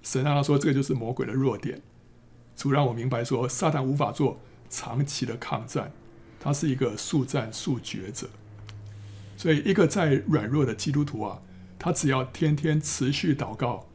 [0.02, 1.82] 神让他说，这个就是魔鬼的弱点。
[2.56, 5.92] 主让我明白说，撒旦无法做长期的抗战，
[6.40, 8.30] 他是一个速战速决者。
[9.36, 11.42] 所以，一个再软弱的基督徒啊，
[11.78, 13.90] 他只要天天持续祷告，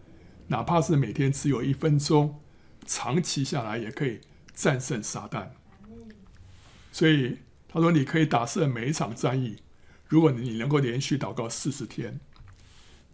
[0.48, 2.40] 哪怕是每天只有一分钟，
[2.86, 4.20] 长期下来也可以
[4.52, 5.48] 战胜撒旦。
[6.92, 7.38] 所以
[7.68, 9.56] 他说，你可以打胜每一场战役，
[10.06, 12.20] 如果你能够连续祷告四十天。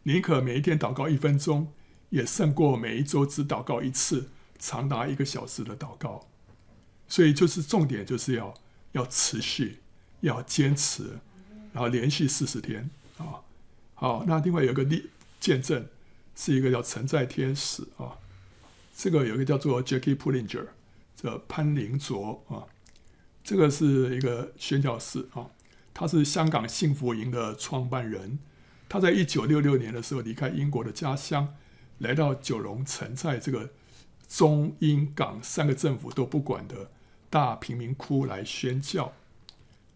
[0.04, 1.72] 宁可每一天祷告一分钟，
[2.08, 6.26] 也胜过每一周只祷告一次，长达一个小时的祷告。
[7.06, 8.54] 所以，就是重点就是要
[8.92, 9.80] 要持续，
[10.20, 11.18] 要坚持，
[11.72, 12.88] 然后连续四十天
[13.18, 13.42] 啊。
[13.94, 15.86] 好，那另外有个例见证，
[16.34, 18.16] 是一个叫存在天使啊。
[18.96, 20.68] 这个有一个叫做 Jackie Pullinger，
[21.16, 22.64] 这潘灵卓啊，
[23.42, 25.50] 这个是一个宣教士啊，
[25.92, 28.38] 他是香港幸福营的创办人。
[28.90, 31.54] 他在一九六六年的时候离开英国的家乡，
[31.98, 33.70] 来到九龙城寨这个
[34.28, 36.90] 中英港三个政府都不管的
[37.30, 39.12] 大贫民窟来宣教。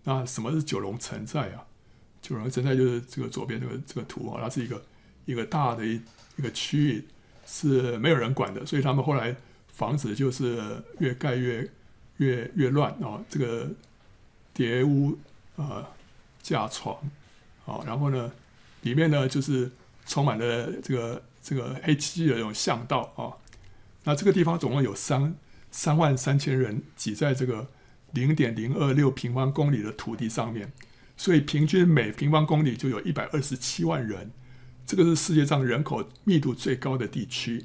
[0.04, 1.66] 那什么是九龙城寨啊？
[2.22, 4.80] 九龙城寨就是这个左边这个这个图啊，它是一个
[5.24, 6.00] 一个大的一
[6.36, 7.04] 一个区域
[7.44, 9.34] 是没有人管的，所以他们后来
[9.72, 11.68] 房子就是越盖越
[12.18, 13.68] 越越乱啊，这个
[14.52, 15.18] 叠屋
[15.56, 15.88] 啊
[16.40, 16.96] 架床
[17.66, 18.30] 啊，然后呢，
[18.84, 19.70] 里面呢，就是
[20.06, 23.36] 充满了这个这个黑漆漆的这种巷道啊。
[24.04, 25.34] 那这个地方总共有三
[25.70, 27.68] 三万三千人挤在这个
[28.12, 30.72] 零点零二六平方公里的土地上面，
[31.16, 34.30] 所以平均每平方公里就有一百二十七万人。
[34.86, 37.64] 这个是世界上人口密度最高的地区。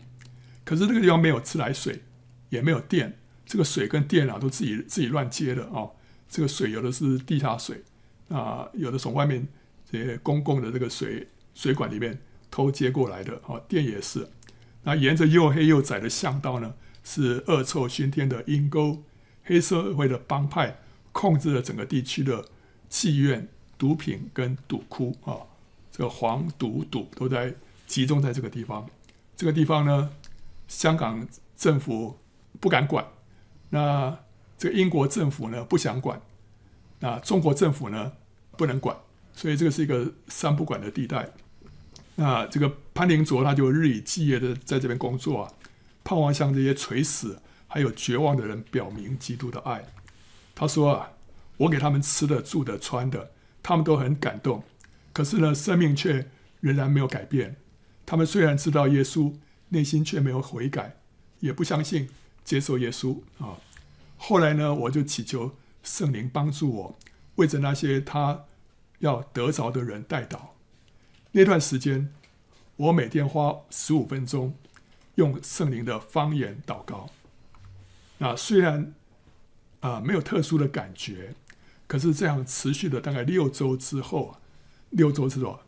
[0.63, 2.03] 可是这个地方没有自来水，
[2.49, 5.89] 也没有电，这个水跟电啊都自己自己乱接的啊。
[6.29, 7.83] 这个水有的是地下水
[8.29, 9.45] 啊，有的从外面。
[9.91, 12.19] 这些公共的这个水水管里面
[12.51, 14.29] 偷接过来的啊，电也是。
[14.83, 16.73] 那沿着又黑又窄的巷道呢，
[17.03, 19.03] 是恶臭熏天的阴沟，
[19.43, 20.79] 黑社会的帮派
[21.11, 22.45] 控制了整个地区的
[22.89, 25.35] 妓院、毒品跟赌窟啊。
[25.91, 27.53] 这个黄赌毒都在
[27.85, 28.87] 集中在这个地方。
[29.35, 30.09] 这个地方呢，
[30.67, 31.27] 香港
[31.57, 32.17] 政府
[32.59, 33.05] 不敢管，
[33.69, 34.17] 那
[34.57, 36.21] 这个英国政府呢不想管，
[36.99, 38.13] 那中国政府呢
[38.55, 38.95] 不能管。
[39.39, 41.29] 所以这个是一个三不管的地带。
[42.15, 45.53] 那这个潘灵卓他就日以继夜的在这边工作啊，
[46.03, 49.85] 盼望向这些垂死还有绝望的人表明基督的爱。
[50.53, 51.11] 他说啊，
[51.55, 53.31] 我给他们吃的、住的、穿的，
[53.63, 54.61] 他们都很感动。
[55.13, 56.29] 可是呢，生命却
[56.59, 57.55] 仍然没有改变。
[58.05, 59.33] 他们虽然知道耶稣，
[59.69, 60.97] 内心却没有悔改，
[61.39, 62.09] 也不相信
[62.43, 63.55] 接受耶稣啊。
[64.17, 66.99] 后来呢，我就祈求圣灵帮助我，
[67.35, 68.43] 为着那些他。
[68.99, 70.55] 要得着的人带到。
[71.31, 72.13] 那段时间，
[72.75, 74.55] 我每天花十五分钟
[75.15, 77.09] 用圣灵的方言祷告。
[78.19, 78.93] 那虽然
[79.81, 81.33] 啊、没有特殊的感觉，
[81.87, 84.35] 可是这样持续了大概六周之后，
[84.89, 85.61] 六周之多？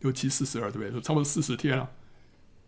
[0.00, 1.00] 六七四十二，对不对？
[1.02, 1.90] 差不多四十天了。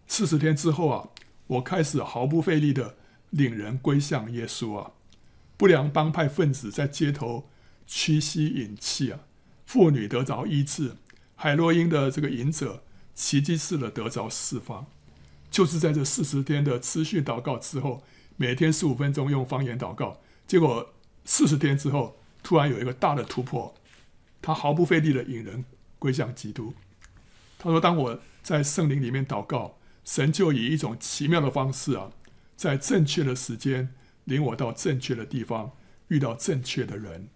[0.07, 1.09] 四十天之后啊，
[1.47, 2.97] 我开始毫不费力的
[3.31, 4.91] 领人归向耶稣啊。
[5.57, 7.49] 不良帮派分子在街头
[7.87, 9.20] 屈膝饮泣啊。
[9.71, 10.97] 妇女得着医治，
[11.37, 12.83] 海洛因的这个瘾者
[13.14, 14.87] 奇迹似的得着释放，
[15.49, 18.03] 就是在这四十天的持续祷告之后，
[18.37, 20.93] 每天十五分钟用方言祷告，结果
[21.25, 23.73] 四十天之后，突然有一个大的突破，
[24.43, 25.64] 他毫不费力的引人
[26.01, 26.75] 归向基督。
[27.57, 32.11] 他说：“当我在圣灵里面祷告，神就以一种奇妙的方式啊，
[32.57, 33.95] 在正确的时间
[34.25, 35.71] 领我到正确的地方，
[36.09, 37.29] 遇到正确的人。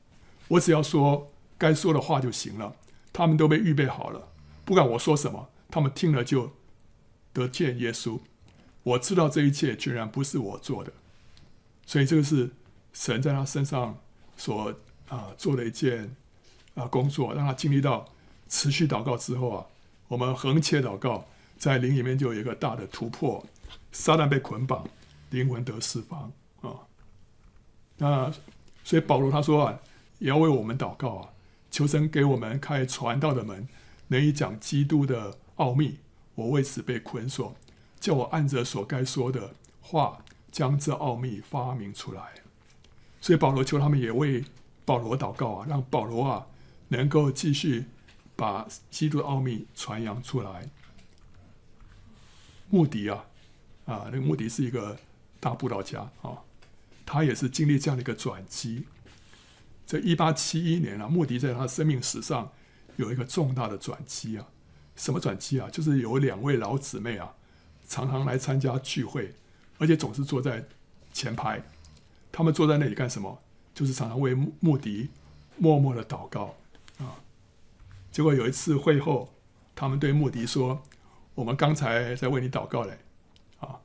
[0.49, 1.33] 我只要说
[1.65, 2.77] 该说的话就行了，
[3.13, 4.29] 他们都被预备好了。
[4.65, 6.53] 不管我说什么，他们听了就
[7.33, 8.21] 得见耶稣。
[8.83, 10.93] 我知道这一切居然不是我做的，
[11.87, 12.51] 所以这个是
[12.93, 13.99] 神在他身上
[14.37, 14.75] 所。”
[15.07, 16.17] 啊，做的一件
[16.75, 18.09] 啊工作，让他经历到
[18.49, 19.67] 持续祷告之后啊，
[20.09, 21.27] 我们横切祷告，
[21.59, 23.45] 在灵里面就有一个大的突破，
[23.93, 24.89] 撒旦被捆绑，
[25.29, 26.89] 灵魂得释放啊。
[27.99, 28.33] 那
[28.83, 29.79] 所以保罗他说啊，
[30.19, 31.29] 也要为我们祷告啊，
[31.75, 33.67] 求神给我们开传道的门，
[34.07, 35.99] 能以讲基督的奥秘。
[36.37, 37.57] 我为此被捆锁，
[37.99, 42.23] 叫我按着所该说的话，将这奥秘发明出来。
[43.21, 44.45] 所以保罗求他们也为。
[44.85, 46.47] 保罗祷告啊，让保罗啊
[46.89, 47.87] 能够继续
[48.37, 50.69] 把基督的奥秘传扬出来。
[52.69, 53.25] 穆迪啊，
[53.87, 54.97] 啊，那个穆迪是一个
[55.41, 56.39] 大布道家啊，
[57.05, 58.85] 他也是经历这样的一个转机。
[59.87, 62.51] 在一八七一年啊，穆迪在他生命史上
[62.97, 64.47] 有一个重大的转机啊。
[64.97, 65.69] 什么转机啊？
[65.71, 67.35] 就是有两位老姊妹啊，
[67.89, 69.35] 常常来参加聚会，
[69.79, 70.65] 而且总是坐在
[71.13, 71.63] 前排。
[72.31, 73.41] 他们坐在那里干什么？
[73.75, 75.09] 就是常常为穆迪
[75.57, 76.55] 默默的祷告
[76.99, 77.19] 啊，
[78.13, 79.35] 结果有一次会后，
[79.75, 80.81] 他们对穆迪说
[81.35, 82.99] ：“我们刚才在为你祷告嘞。”
[83.59, 83.81] 啊，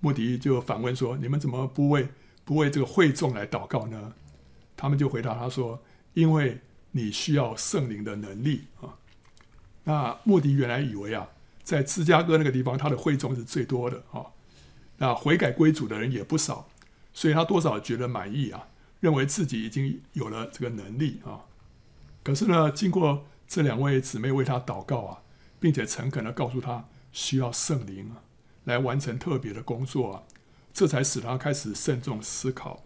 [0.00, 2.08] 穆迪就反问说：“你们怎么不为
[2.44, 4.14] 不为这个会众来祷告呢？”
[4.78, 5.82] 他们就回答他说
[6.14, 6.60] ：“因为
[6.92, 8.96] 你需要圣灵的能力啊。”
[9.82, 11.28] 那穆迪原来以为啊，
[11.64, 14.24] 在芝加哥那个地方，他的会众是最多的啊，
[14.98, 16.68] 那悔改归主的人也不少，
[17.12, 18.68] 所以他多少觉得满意啊。
[19.00, 21.46] 认为自己已经有了这个能力啊，
[22.22, 25.22] 可是呢，经过这两位姊妹为他祷告啊，
[25.60, 28.22] 并且诚恳地告诉他需要圣灵啊，
[28.64, 30.22] 来完成特别的工作啊，
[30.72, 32.82] 这才使他开始慎重思考。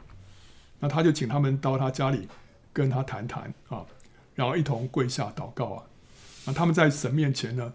[0.83, 2.29] 那他就请他们到他家里
[2.75, 3.87] 跟他谈谈啊，
[4.35, 5.85] 然后一同跪下祷告啊。
[6.45, 7.73] 那他们在神面前呢，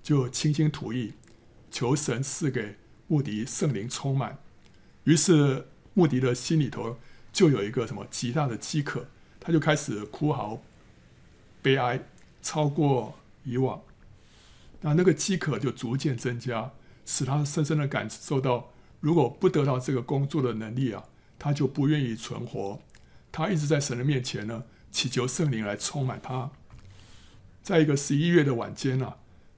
[0.00, 1.14] 就倾心吐意，
[1.72, 2.76] 求神赐给
[3.08, 4.38] 穆迪圣灵充满。
[5.02, 6.96] 于是穆迪的心里头。
[7.32, 9.06] 就有一个什么极大的饥渴，
[9.38, 10.60] 他就开始哭嚎、
[11.62, 12.00] 悲哀，
[12.42, 13.80] 超过以往。
[14.80, 16.72] 那那个饥渴就逐渐增加，
[17.06, 21.04] 使他深深的感受到，如果不得到这个工作的能力啊，
[21.40, 22.80] 他就不愿意存活。
[23.32, 24.62] 他一直在神的面前呢，
[24.92, 26.52] 祈求圣灵来充满他。
[27.62, 29.16] 在一个十一月的晚间啊，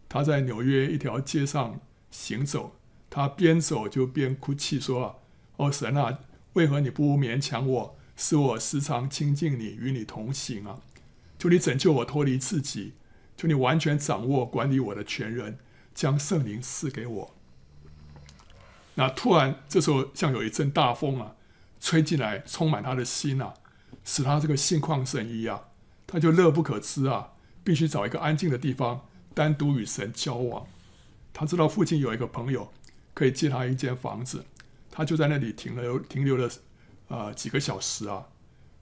[0.09, 1.80] 他在纽约一条街上
[2.11, 2.76] 行走，
[3.11, 5.20] 他边走就边哭泣说：“，
[5.57, 6.20] 哦神啊！”
[6.55, 10.80] 为何你不勉强我，使我时常亲近你，与你同行啊？
[11.39, 12.93] 求你拯救我脱离自己，
[13.37, 15.59] 求你完全掌握管理我的全人，
[15.95, 17.35] 将圣灵赐给我。
[18.97, 21.35] 那突然这时候像有一阵大风啊，
[21.83, 23.53] 吹进来，充满他的心啊，
[24.05, 25.64] 使他这个心旷神怡啊，
[26.07, 27.33] 他就乐不可支啊，
[27.64, 29.05] 必须找一个安静的地方，
[29.35, 30.64] 单独与神交往。
[31.35, 32.72] 他知道附近有一个朋友
[33.12, 34.45] 可以借他一间房子。
[34.93, 36.47] 他就在那里停留停留了，
[37.09, 38.28] 啊、呃、几个小时啊，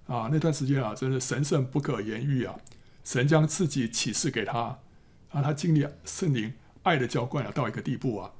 [0.06, 2.56] 啊那段时间啊，真是神圣不可言喻啊！
[3.04, 4.78] 神将自己启示给他，
[5.30, 8.32] 啊他经历圣灵爱的浇灌啊到一个地步啊，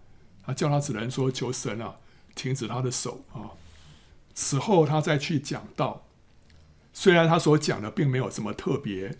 [0.47, 1.97] 啊叫他只能说求神啊
[2.35, 3.55] 停止他的手啊。
[4.35, 6.07] 此后他再去讲道，
[6.93, 9.18] 虽然他所讲的并没有什么特别，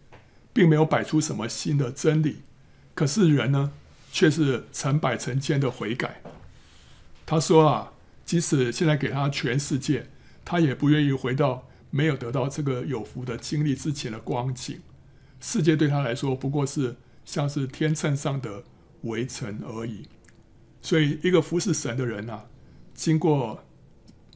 [0.53, 2.43] 并没有摆出什么新的真理，
[2.95, 3.73] 可是人呢
[4.13, 6.21] 却是成百成千的悔改。
[7.27, 7.93] 他说啊。
[8.23, 10.09] 即使现在给他全世界，
[10.45, 14.83] 他也不愿意回到没有得到这个有福的经历之前的光景。
[15.41, 16.95] 世界对他来说不过是
[17.25, 18.63] 像是天秤上的
[19.03, 20.07] 微尘而已。
[20.81, 22.45] 所以，一个服侍神的人啊，
[22.95, 23.65] 经过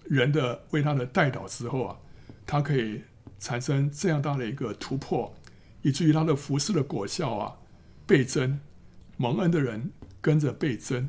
[0.05, 1.97] 人的为他的代祷之后啊，
[2.47, 3.03] 他可以
[3.39, 5.35] 产生这样大的一个突破，
[5.83, 7.57] 以至于他的服饰的果效啊
[8.07, 8.61] 倍增，
[9.17, 9.91] 蒙恩的人
[10.21, 11.09] 跟着倍增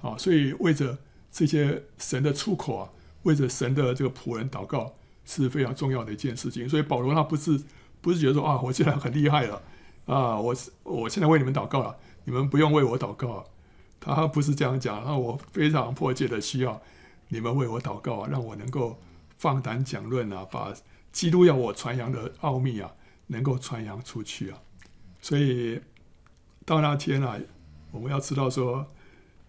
[0.00, 0.16] 啊。
[0.16, 0.98] 所以为着。
[1.34, 2.90] 这些神的出口啊，
[3.22, 4.92] 为着神的这个仆人祷告
[5.24, 6.68] 是非常重要的一件事情。
[6.68, 7.58] 所以保罗他不是
[8.02, 9.62] 不是觉得说啊，我现在很厉害了
[10.04, 13.46] 啊，我我现在为你们祷告了，你们不用为我祷告。
[13.98, 16.82] 他不是这样讲，那我非常迫切的需要
[17.32, 19.00] 你们为我祷告啊，让我能够
[19.38, 20.74] 放胆讲论啊，把
[21.10, 22.92] 基督要我传扬的奥秘啊，
[23.28, 24.60] 能够传扬出去啊。
[25.22, 25.80] 所以
[26.66, 27.40] 到那天啊，
[27.90, 28.92] 我们要知道说。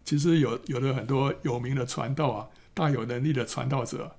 [0.06, 4.18] 其实有有的很多有名的传道啊，大有能力的传道者，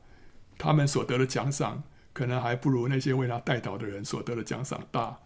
[0.57, 1.83] 他们所得的奖赏，
[2.15, 5.19] 可能还不如那些为他代祷的人所得的奖赏大，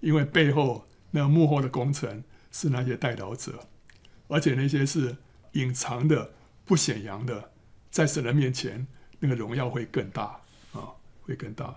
[0.00, 3.60] 因为背后那幕后的工程是那些代祷者，
[4.28, 5.18] 而且那些是
[5.52, 6.30] 隐藏的、
[6.64, 7.50] 不显扬的，
[7.96, 8.86] 在神的面前，
[9.20, 10.42] 那个荣耀会更大
[10.74, 10.92] 啊，
[11.22, 11.76] 会更大。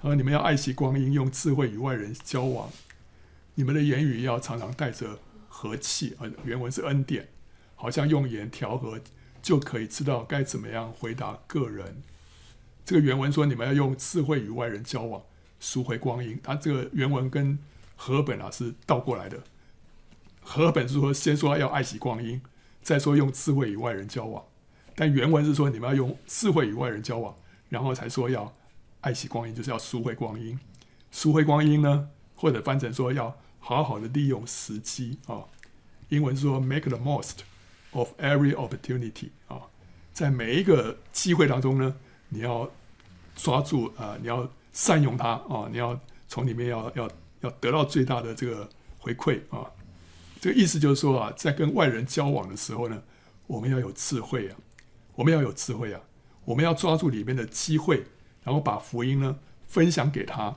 [0.00, 2.70] 而你们要爱惜光阴，用智慧与外人交往。
[3.56, 5.18] 你们的言语要常常带着
[5.50, 7.28] 和气啊，原文是恩典，
[7.74, 8.98] 好像用盐调和，
[9.42, 12.02] 就可以知道该怎么样回答个人。
[12.86, 15.22] 这个原文说你们要用智慧与外人交往，
[15.60, 16.40] 赎回光阴。
[16.42, 17.58] 它这个原文跟
[17.96, 19.42] 和本啊是倒过来的，
[20.40, 22.40] 和本是说先说要爱惜光阴，
[22.80, 24.42] 再说用智慧与外人交往。
[24.94, 27.34] 但原文是说你们要用智慧与外人交往，
[27.68, 28.52] 然后才说要。
[29.02, 30.56] 爱惜光阴就是要赎回光阴，
[31.10, 35.42] 赎回光阴呢，或者翻成说要好好的利用时机啊。
[36.08, 37.38] 英文说 make the most
[37.90, 39.62] of every opportunity 啊，
[40.12, 41.96] 在每一个机会当中呢，
[42.28, 42.70] 你要
[43.34, 49.66] 抓住啊，你要善用它啊，你要从里面要要要得到最大的这个回馈啊。
[50.40, 53.02] 这个意思就是说啊，在跟外人交往的时候呢，
[53.48, 54.56] 我们要有智慧啊，
[55.14, 56.00] 我们要有智慧啊，
[56.44, 58.04] 我们要抓住里面的机会。
[58.44, 59.38] 然后把福音呢
[59.68, 60.56] 分享给他，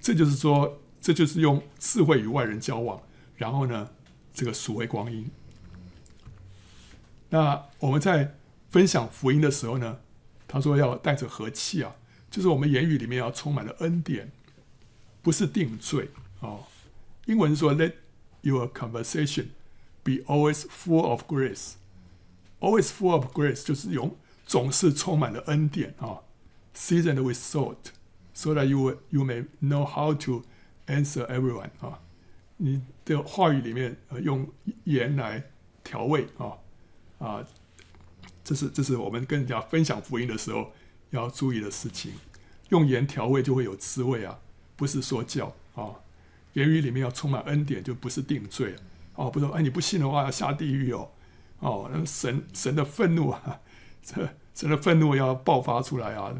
[0.00, 3.02] 这就是说，这就是用智慧与外人交往，
[3.34, 3.90] 然后呢，
[4.32, 5.28] 这个赎回光阴。
[7.30, 8.36] 那我们在
[8.70, 9.98] 分享福音的时候呢，
[10.46, 11.96] 他说要带着和气啊，
[12.30, 14.30] 就是我们言语里面要充满了恩典，
[15.20, 16.66] 不是定罪哦。
[17.26, 17.94] 英文说 Let
[18.42, 19.46] your conversation
[20.04, 21.72] be always full of grace
[22.64, 26.20] Always full of grace 就是用总是充满了恩典啊。
[26.74, 27.92] Seasoned with salt,
[28.32, 30.42] so that you you may know how to
[30.86, 32.00] answer everyone 啊，
[32.56, 34.48] 你的话语里面呃用
[34.84, 35.44] 盐来
[35.84, 36.56] 调味啊
[37.18, 37.46] 啊，
[38.42, 40.72] 这是这是我们跟人家分享福音的时候
[41.10, 42.12] 要注意的事情。
[42.70, 44.40] 用盐调味就会有滋味啊，
[44.74, 46.00] 不是说教啊。
[46.54, 48.74] 言语里面要充满恩典，就不是定罪
[49.16, 49.30] 哦。
[49.30, 51.10] 不是说哎你不信的话要下地狱哦
[51.64, 53.60] 哦，那神神的愤怒啊，
[54.02, 56.34] 这神的愤怒要爆发出来啊。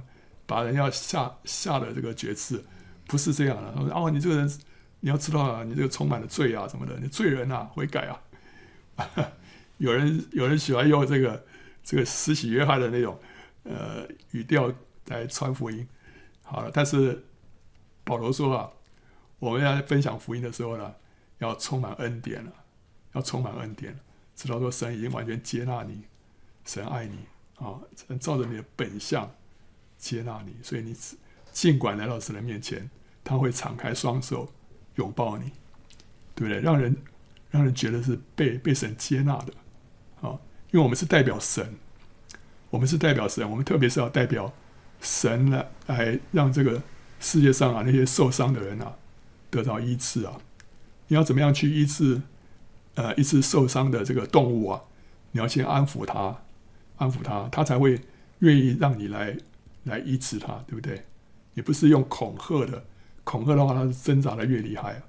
[0.46, 2.62] 把人要下下的这个决志，
[3.06, 3.72] 不是这样的。
[3.74, 4.60] 他说：“哦，你这个人，
[5.00, 8.20] 你要知道啊，你这个充满了罪啊，什么的，你罪人啊，悔改啊。
[9.78, 11.42] ”有人有人喜欢用这个
[11.82, 13.18] 这个施洗约翰的那种
[13.62, 14.70] 呃语调
[15.06, 15.88] 来传福音。
[16.42, 17.24] 好了，但是
[18.04, 18.68] 保罗说啊，
[19.38, 20.94] 我们要分享福音的时候呢，
[21.38, 22.52] 要充满恩典了，
[23.14, 23.98] 要充满恩典，
[24.36, 26.02] 知道说神已经完全接纳你，
[26.64, 27.18] 神爱你
[27.56, 29.30] 啊，神照着你的本相。
[29.96, 30.94] 接纳你，所以你
[31.50, 32.90] 尽管来到神的面前，
[33.22, 34.52] 他会敞开双手
[34.96, 35.50] 拥抱你，
[36.34, 36.60] 对不对？
[36.60, 36.94] 让人
[37.50, 39.54] 让人觉得是被被神接纳的，
[40.20, 40.38] 啊，
[40.72, 41.76] 因为我们是代表神，
[42.68, 44.52] 我们是代表神，我们特别是要代表
[45.00, 46.82] 神来来让这个
[47.18, 48.96] 世界上啊那些受伤的人啊
[49.48, 50.38] 得到医治啊。
[51.06, 52.20] 你要怎么样去医治
[52.94, 54.82] 呃一只受伤的这个动物啊？
[55.32, 56.42] 你要先安抚它，
[56.96, 58.00] 安抚它，它才会
[58.40, 59.36] 愿意让你来。
[59.84, 61.04] 来医治它，对不对？
[61.52, 62.82] 你不是用恐吓的，
[63.22, 65.02] 恐吓的话，它挣扎的越厉害啊！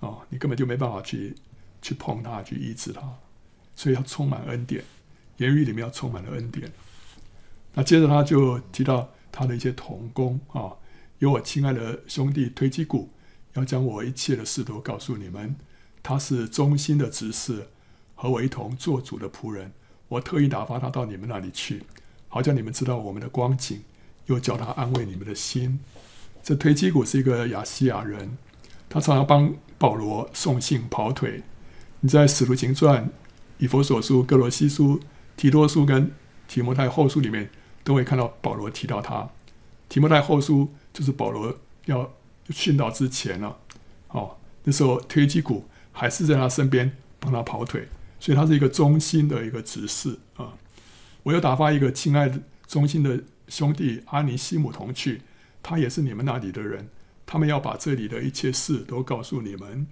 [0.00, 1.32] 哦，你根本就没办法去
[1.80, 3.02] 去碰它，去医治它。
[3.76, 4.82] 所以要充满恩典，
[5.36, 6.68] 言语里面要充满了恩典。
[7.74, 10.72] 那接着他就提到他的一些同工啊，
[11.20, 13.08] 有我亲爱的兄弟推基古，
[13.52, 15.54] 要将我一切的事都告诉你们。
[16.06, 17.66] 他是忠心的执事，
[18.14, 19.72] 和我一同做主的仆人。
[20.06, 21.82] 我特意打发他到你们那里去，
[22.28, 23.82] 好叫你们知道我们的光景。
[24.26, 25.78] 又叫他安慰你们的心。
[26.42, 28.36] 这推基古是一个亚细亚人，
[28.88, 31.42] 他常常帮保罗送信跑腿。
[32.00, 33.06] 你在《使徒行传》、
[33.58, 35.00] 以弗所书、哥罗西书、
[35.36, 36.10] 提多书跟
[36.48, 37.50] 提摩太后书里面，
[37.84, 39.30] 都会看到保罗提到他。
[39.88, 42.12] 提摩太后书就是保罗要
[42.48, 43.56] 殉道之前了，
[44.08, 47.88] 哦，那时候推基古还是在他身边帮他跑腿，
[48.20, 50.52] 所以他是一个忠心的一个执事啊。
[51.22, 53.24] 我又打发一个亲爱的忠心的。
[53.48, 55.22] 兄弟阿尼西姆同去，
[55.62, 56.88] 他也是你们那里的人，
[57.24, 59.86] 他们要把这里的一切事都告诉你们。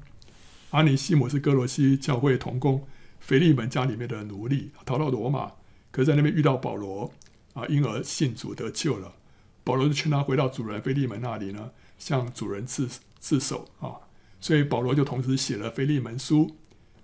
[0.71, 2.85] 阿尼西姆是哥罗西教会同工，
[3.21, 5.53] 腓利门家里面的奴隶，逃到罗马，
[5.93, 7.13] 可是在那边遇到保罗，
[7.53, 9.15] 啊，因而信主得救了。
[9.63, 12.89] 保罗就劝他回到主人腓利门那里呢，向主人自
[13.21, 14.04] 自首啊。
[14.45, 16.55] 所以保罗就同时写了腓利门书，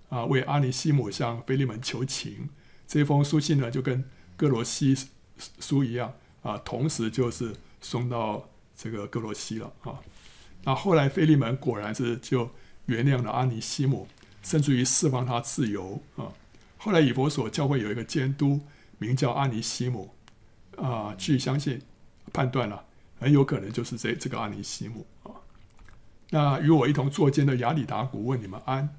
[0.09, 2.47] 啊，为阿尼西姆向腓利门求情。
[2.85, 4.05] 这封书信呢，就跟
[4.37, 4.95] 哥罗西
[5.59, 6.13] 书一样。
[6.43, 9.99] 啊，同时就是送到这个歌罗西了啊。
[10.65, 12.51] 那后来腓利门果然是就
[12.85, 14.07] 原谅了阿尼西姆，
[14.43, 16.29] 甚至于释放他自由啊。
[16.77, 18.61] 后来以弗所教会有一个监督，
[18.99, 20.13] 名叫阿尼西姆
[20.77, 21.81] 啊，据相信
[22.31, 22.85] 判断了，
[23.19, 25.07] 很有可能就是这这个阿尼西姆。
[26.31, 28.89] 那与我一同坐监的亚里达古问你们安。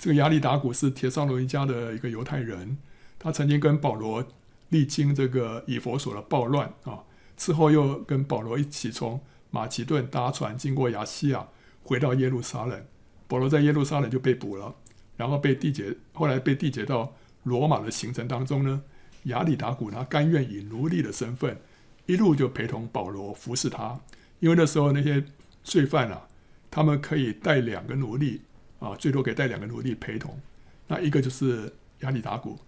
[0.00, 2.78] 这个亚里达古是帖撒罗尼迦的一个犹太人，
[3.18, 4.26] 他曾经跟保罗
[4.70, 7.04] 历经这个以弗所的暴乱啊，
[7.36, 9.20] 之后又跟保罗一起从
[9.50, 11.48] 马其顿搭船经过亚细亚
[11.82, 12.80] 回到耶路撒冷。
[13.26, 14.74] 保罗在耶路撒冷就被捕了，
[15.16, 17.12] 然后被缔结，后来被缔结到
[17.42, 18.82] 罗马的行程当中呢。
[19.24, 21.60] 亚里达古他甘愿以奴隶的身份，
[22.06, 23.98] 一路就陪同保罗服侍他，
[24.38, 25.24] 因为那时候那些
[25.64, 26.27] 罪犯啊，
[26.70, 28.42] 他们可以带两个奴隶
[28.78, 30.38] 啊，最多可以带两个奴隶陪同。
[30.86, 32.58] 那一个就是亚里达古，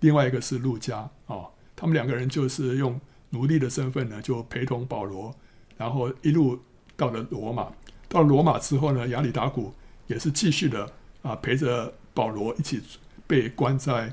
[0.00, 3.00] 另外一个是路加啊，他们两个人就是用
[3.30, 5.34] 奴隶的身份呢，就陪同保罗，
[5.76, 6.60] 然后一路
[6.96, 7.72] 到了罗马。
[8.08, 9.74] 到了罗马之后呢，亚里达古
[10.06, 10.92] 也是继续的
[11.22, 12.80] 啊，陪着保罗一起
[13.26, 14.12] 被关在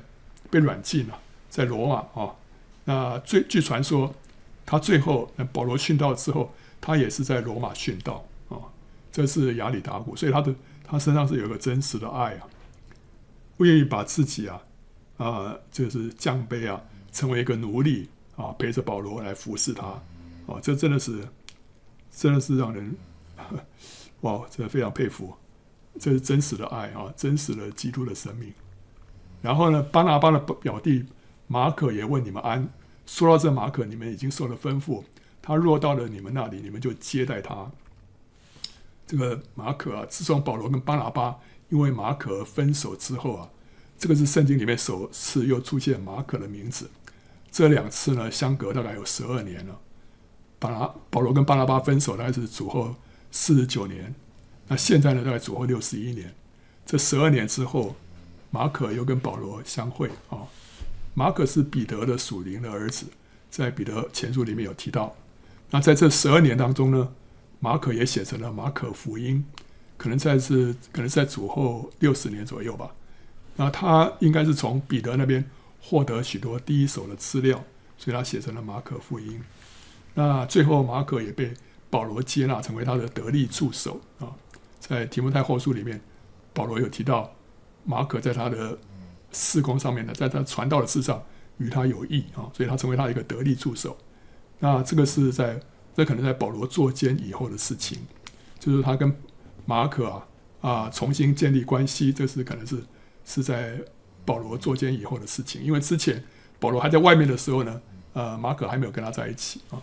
[0.50, 1.20] 被软禁了。
[1.48, 2.34] 在罗马啊、
[2.84, 4.12] 那最据传说，
[4.66, 8.24] 他最后保罗殉道之后，他也是在罗马殉道、
[9.12, 10.52] 这是亚里达古，所以他的
[10.82, 12.48] 他身上是有个真实的爱啊，
[13.56, 14.60] 不愿意把自己啊
[15.18, 16.82] 啊、就是降卑啊，
[17.12, 19.86] 成为一个奴隶啊，陪着保罗来服侍他
[20.46, 21.22] 啊、这真的是
[22.10, 22.96] 真的是让人
[24.22, 25.32] 哇，真的非常佩服，
[26.00, 28.52] 这是真实的爱啊，真实的基督的生命。
[29.40, 31.04] 然后呢，巴拿巴的表弟。
[31.48, 32.66] 马可也问你们安。
[33.04, 35.02] 说到这，马可你们已经受了吩咐，
[35.42, 37.70] 他若到了你们那里，你们就接待他。
[39.12, 41.36] 这个马可啊，自从保罗跟巴拿巴
[41.68, 43.50] 因为马可分手之后啊，
[43.98, 46.90] 这个是圣经里面首次又出现马可的名字。
[47.50, 49.78] 这两次呢，相隔大概有十二年了。
[50.58, 52.94] 巴拿保罗跟巴拿巴分手大概是主后
[53.30, 54.14] 四十九年，
[54.68, 56.34] 那现在呢，大概主后六十一年。
[56.86, 57.94] 这十二年之后，
[58.50, 60.48] 马可又跟保罗相会啊。
[61.12, 63.04] 马可是彼得的属灵的儿子，
[63.50, 65.14] 在彼得前书里面有提到。
[65.68, 67.12] 那在这十二年当中呢，
[67.62, 69.44] 马可也写成了马可福音，
[69.96, 72.90] 可能在是可能在主后六十年左右吧。
[73.56, 75.48] 那他应该是从彼得那边
[75.80, 77.64] 获得许多第一手的资料，
[77.96, 79.40] 所以他写成了马可福音。
[80.14, 81.54] 那最后马可也被
[81.88, 84.34] 保罗接纳成为他的得力助手啊。
[84.80, 86.00] 在提摩太后书里面，
[86.52, 87.32] 保罗有提到
[87.84, 88.76] 马可在他的。
[89.34, 91.24] 事工上面呢，在他传道的事上
[91.56, 93.96] 与他有益啊，所以他成为他一个得力助手。
[94.58, 95.58] 那这个是在
[95.94, 97.98] 这可能在保罗坐监以后的事情，
[98.58, 99.14] 就是他跟
[99.66, 100.26] 马可啊
[100.60, 102.82] 啊重新建立关系，这是可能是
[103.24, 103.80] 是在
[104.24, 105.62] 保罗坐监以后的事情。
[105.62, 106.22] 因为之前
[106.58, 107.80] 保罗还在外面的时候呢，
[108.12, 109.82] 呃，马可还没有跟他在一起啊。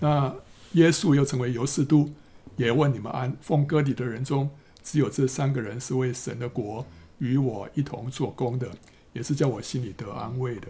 [0.00, 0.34] 那
[0.72, 2.10] 耶稣又成为犹士都，
[2.56, 3.36] 也问你们安。
[3.40, 4.50] 奉割礼的人中，
[4.82, 6.86] 只有这三个人是为神的国。
[7.18, 8.70] 与我一同做工的，
[9.12, 10.68] 也是叫我心里得安慰的。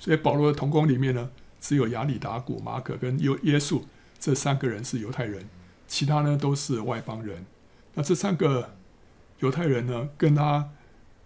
[0.00, 1.30] 所以保罗的同工里面呢，
[1.64, 3.80] 只有亚里达古、马可跟耶耶稣
[4.20, 5.48] 这三个人是犹太人，
[5.88, 7.46] 其他呢都是外邦人。
[7.94, 8.76] 那这三个
[9.38, 10.68] 犹太人呢，跟他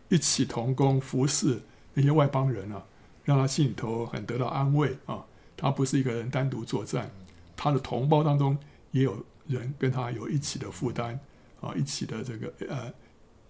[0.08, 1.60] 一起同工服侍
[1.94, 2.84] 那些外邦人啊，
[3.24, 5.24] 让他心里头很得到安慰啊。
[5.56, 7.10] 他不是一个人单独作战，
[7.56, 8.56] 他的同胞当中
[8.92, 11.18] 也有人跟他有一起的负担
[11.60, 12.92] 啊，一起的这个呃。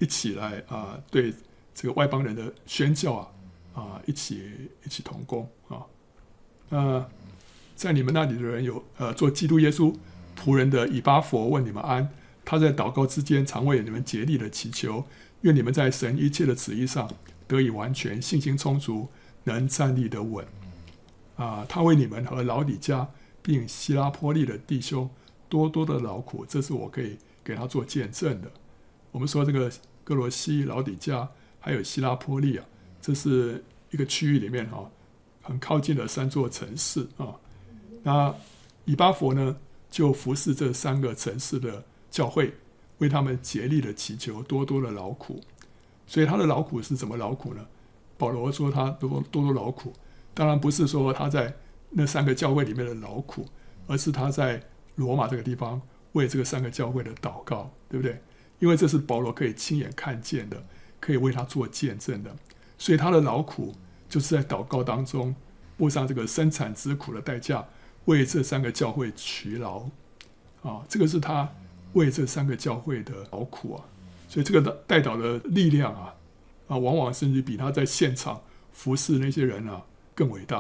[0.01, 1.35] 一起来啊、呃，对
[1.75, 3.29] 这个外邦人的宣教啊，
[3.75, 5.83] 啊、一起一起同工啊。
[6.71, 7.09] 呃、
[7.75, 9.95] 在你们那里的人有呃，做基督耶稣
[10.39, 12.11] 仆人的以巴弗问你们安。
[12.45, 15.05] 他在祷告之间常为你们竭力的祈求，
[15.43, 17.11] 愿你们在神一切的旨意上
[17.47, 19.09] 得以完全，信心充足，
[19.45, 20.47] 能站立得稳。
[21.37, 23.07] 啊、他为你们和老底嘉
[23.43, 25.11] 并希拉波利的弟兄
[25.49, 28.51] 多多的劳苦，这是我可以给他做见证的。
[29.13, 29.71] 我们说这个
[30.03, 31.29] 歌罗西、老底嘉，
[31.61, 32.65] 还有希拉波利啊，
[33.03, 34.91] 这是一个区域里面哈，
[35.49, 37.35] 很靠近的三座城市啊。
[38.03, 38.35] 那
[38.85, 39.57] 以巴弗呢，
[39.91, 42.53] 就服侍这三个城市的教会，
[42.99, 45.41] 为他们竭力的祈求，多多的劳苦。
[46.07, 47.67] 所以他的劳苦是怎么劳苦呢？
[48.19, 49.93] 保罗说他多多多劳苦，
[50.35, 51.55] 当然不是说他在
[51.91, 53.47] 那三个教会里面的劳苦，
[53.87, 54.63] 而是他在
[54.97, 55.81] 罗马这个地方
[56.13, 58.21] 为这个三个教会的祷告，对不对？
[58.59, 60.63] 因为这是保罗可以亲眼看见的，
[60.99, 62.35] 可以为他做见证的，
[62.77, 63.75] 所以他的劳苦
[64.09, 65.35] 就是在祷告当中，
[65.77, 67.67] 付上这个生产之苦的代价，
[68.07, 69.85] 为这三个教会劬劳
[70.63, 71.49] 啊，这个是他
[71.93, 73.85] 为这三个教会的劳苦啊，
[74.29, 76.15] 所以这个代祷的力量啊，
[76.69, 78.41] 啊，往往甚至比他在现场
[78.73, 79.83] 服侍那些人啊
[80.15, 80.59] 更伟大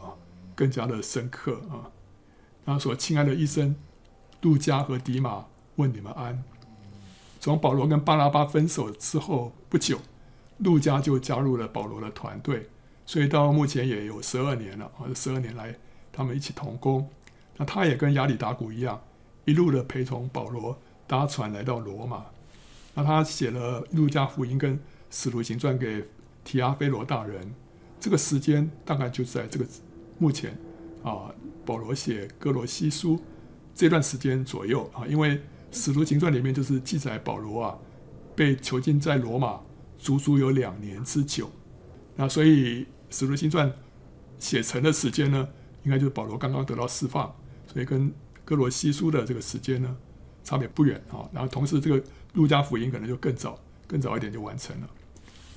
[0.00, 0.14] 啊，
[0.54, 1.90] 更加的深刻啊。
[2.66, 3.74] 他说：“亲爱的医生，
[4.42, 5.46] 路加和迪马
[5.76, 6.44] 问你们安。”
[7.40, 9.98] 从保罗跟巴拉巴分手之后不久，
[10.58, 12.68] 陆加就加入了保罗的团队，
[13.10, 15.02] 所以到目前也有十二年了啊！
[15.16, 15.74] 十二年来，
[16.12, 17.10] 他们一起同工。
[17.56, 19.02] 那他也跟亚里达古一样，
[19.46, 22.24] 一路的陪同保罗搭船来到罗马。
[22.94, 24.78] 那他写了《路加福音》跟
[25.10, 26.04] 《使徒行传》给
[26.44, 27.52] 提阿非罗大人，
[27.98, 29.66] 这个时间大概就在这个
[30.18, 30.56] 目前
[31.02, 31.34] 啊，
[31.66, 33.16] 保罗写《哥罗西书》
[33.74, 35.36] 这段时间左右啊，因为
[35.72, 37.76] 《使徒行传》里面就是记载保罗啊
[38.36, 39.60] 被囚禁在罗马
[39.98, 41.50] 足足有两年之久，
[42.14, 43.68] 那所以《使徒行传》
[44.38, 45.48] 写成的时间呢，
[45.82, 47.34] 应该就是保罗刚刚得到释放，
[47.66, 48.10] 所以跟
[48.44, 49.96] 《歌罗西书》的这个时间呢
[50.42, 51.28] 差别不远啊。
[51.32, 52.02] 然后同时这个。
[52.34, 53.58] 路加福音可能就更早，
[53.88, 54.88] 更早一点就完成了。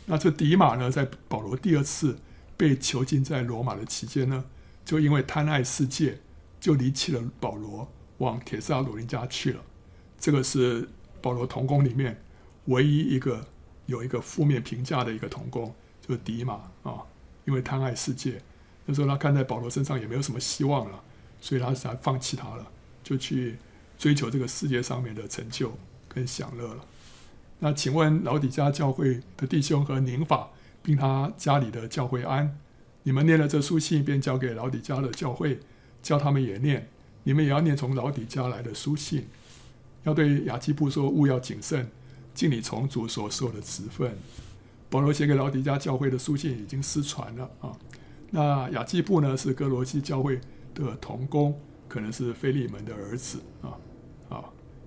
[0.07, 2.17] 那这迪马呢，在保罗第二次
[2.57, 4.43] 被囚禁在罗马的期间呢，
[4.83, 6.17] 就因为贪爱世界，
[6.59, 7.87] 就离弃了保罗，
[8.17, 9.61] 往帖撒罗尼迦去了。
[10.19, 10.89] 这个是
[11.21, 12.19] 保罗同工里面
[12.65, 13.45] 唯一一个
[13.85, 17.05] 有一个负面评价的一个同工，就是迪马啊，
[17.45, 18.41] 因为贪爱世界，
[18.85, 21.03] 那时候他看在保罗身上也没有什么希望了，
[21.41, 22.67] 所以他才放弃他了，
[23.03, 23.57] 就去
[23.97, 25.77] 追求这个世界上面的成就。
[26.15, 26.85] 跟享乐了。
[27.57, 30.49] 那请问老底嘉教会的弟兄和宁法，
[30.83, 32.55] 并他家里的教会安，
[33.01, 35.59] 你们念了这书信，便交给老底嘉的教会，
[36.03, 36.87] 叫他们也念。
[37.23, 39.25] 你们也要念从老底嘉来的书信，
[40.03, 41.89] 要对亚基布说：务要谨慎，
[42.35, 44.15] 尽你从主所受的职分。
[44.93, 47.75] 保罗写给老底嘉教会的书信已经失传了啊。
[48.29, 50.39] 那雅基布呢，是哥罗西教会
[50.75, 53.73] 的同工，可能是腓利门的儿子啊
[54.29, 54.45] 啊。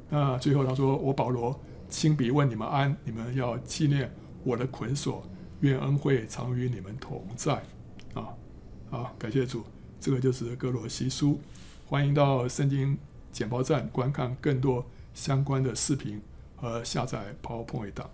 [0.08, 4.08] 那最后他说：“我保罗亲笔问你们安，你们要纪念
[4.44, 5.28] 我的捆锁，
[5.58, 7.54] 愿恩惠常与你们同在。”
[8.14, 8.28] 啊，
[8.88, 9.64] 好，感谢主，
[9.98, 11.40] 这个就是哥罗西书。
[11.84, 12.96] 欢迎到圣经
[13.32, 16.22] 简报站观看更多相关的视频
[16.54, 18.08] 和下载 PowerPoint 档。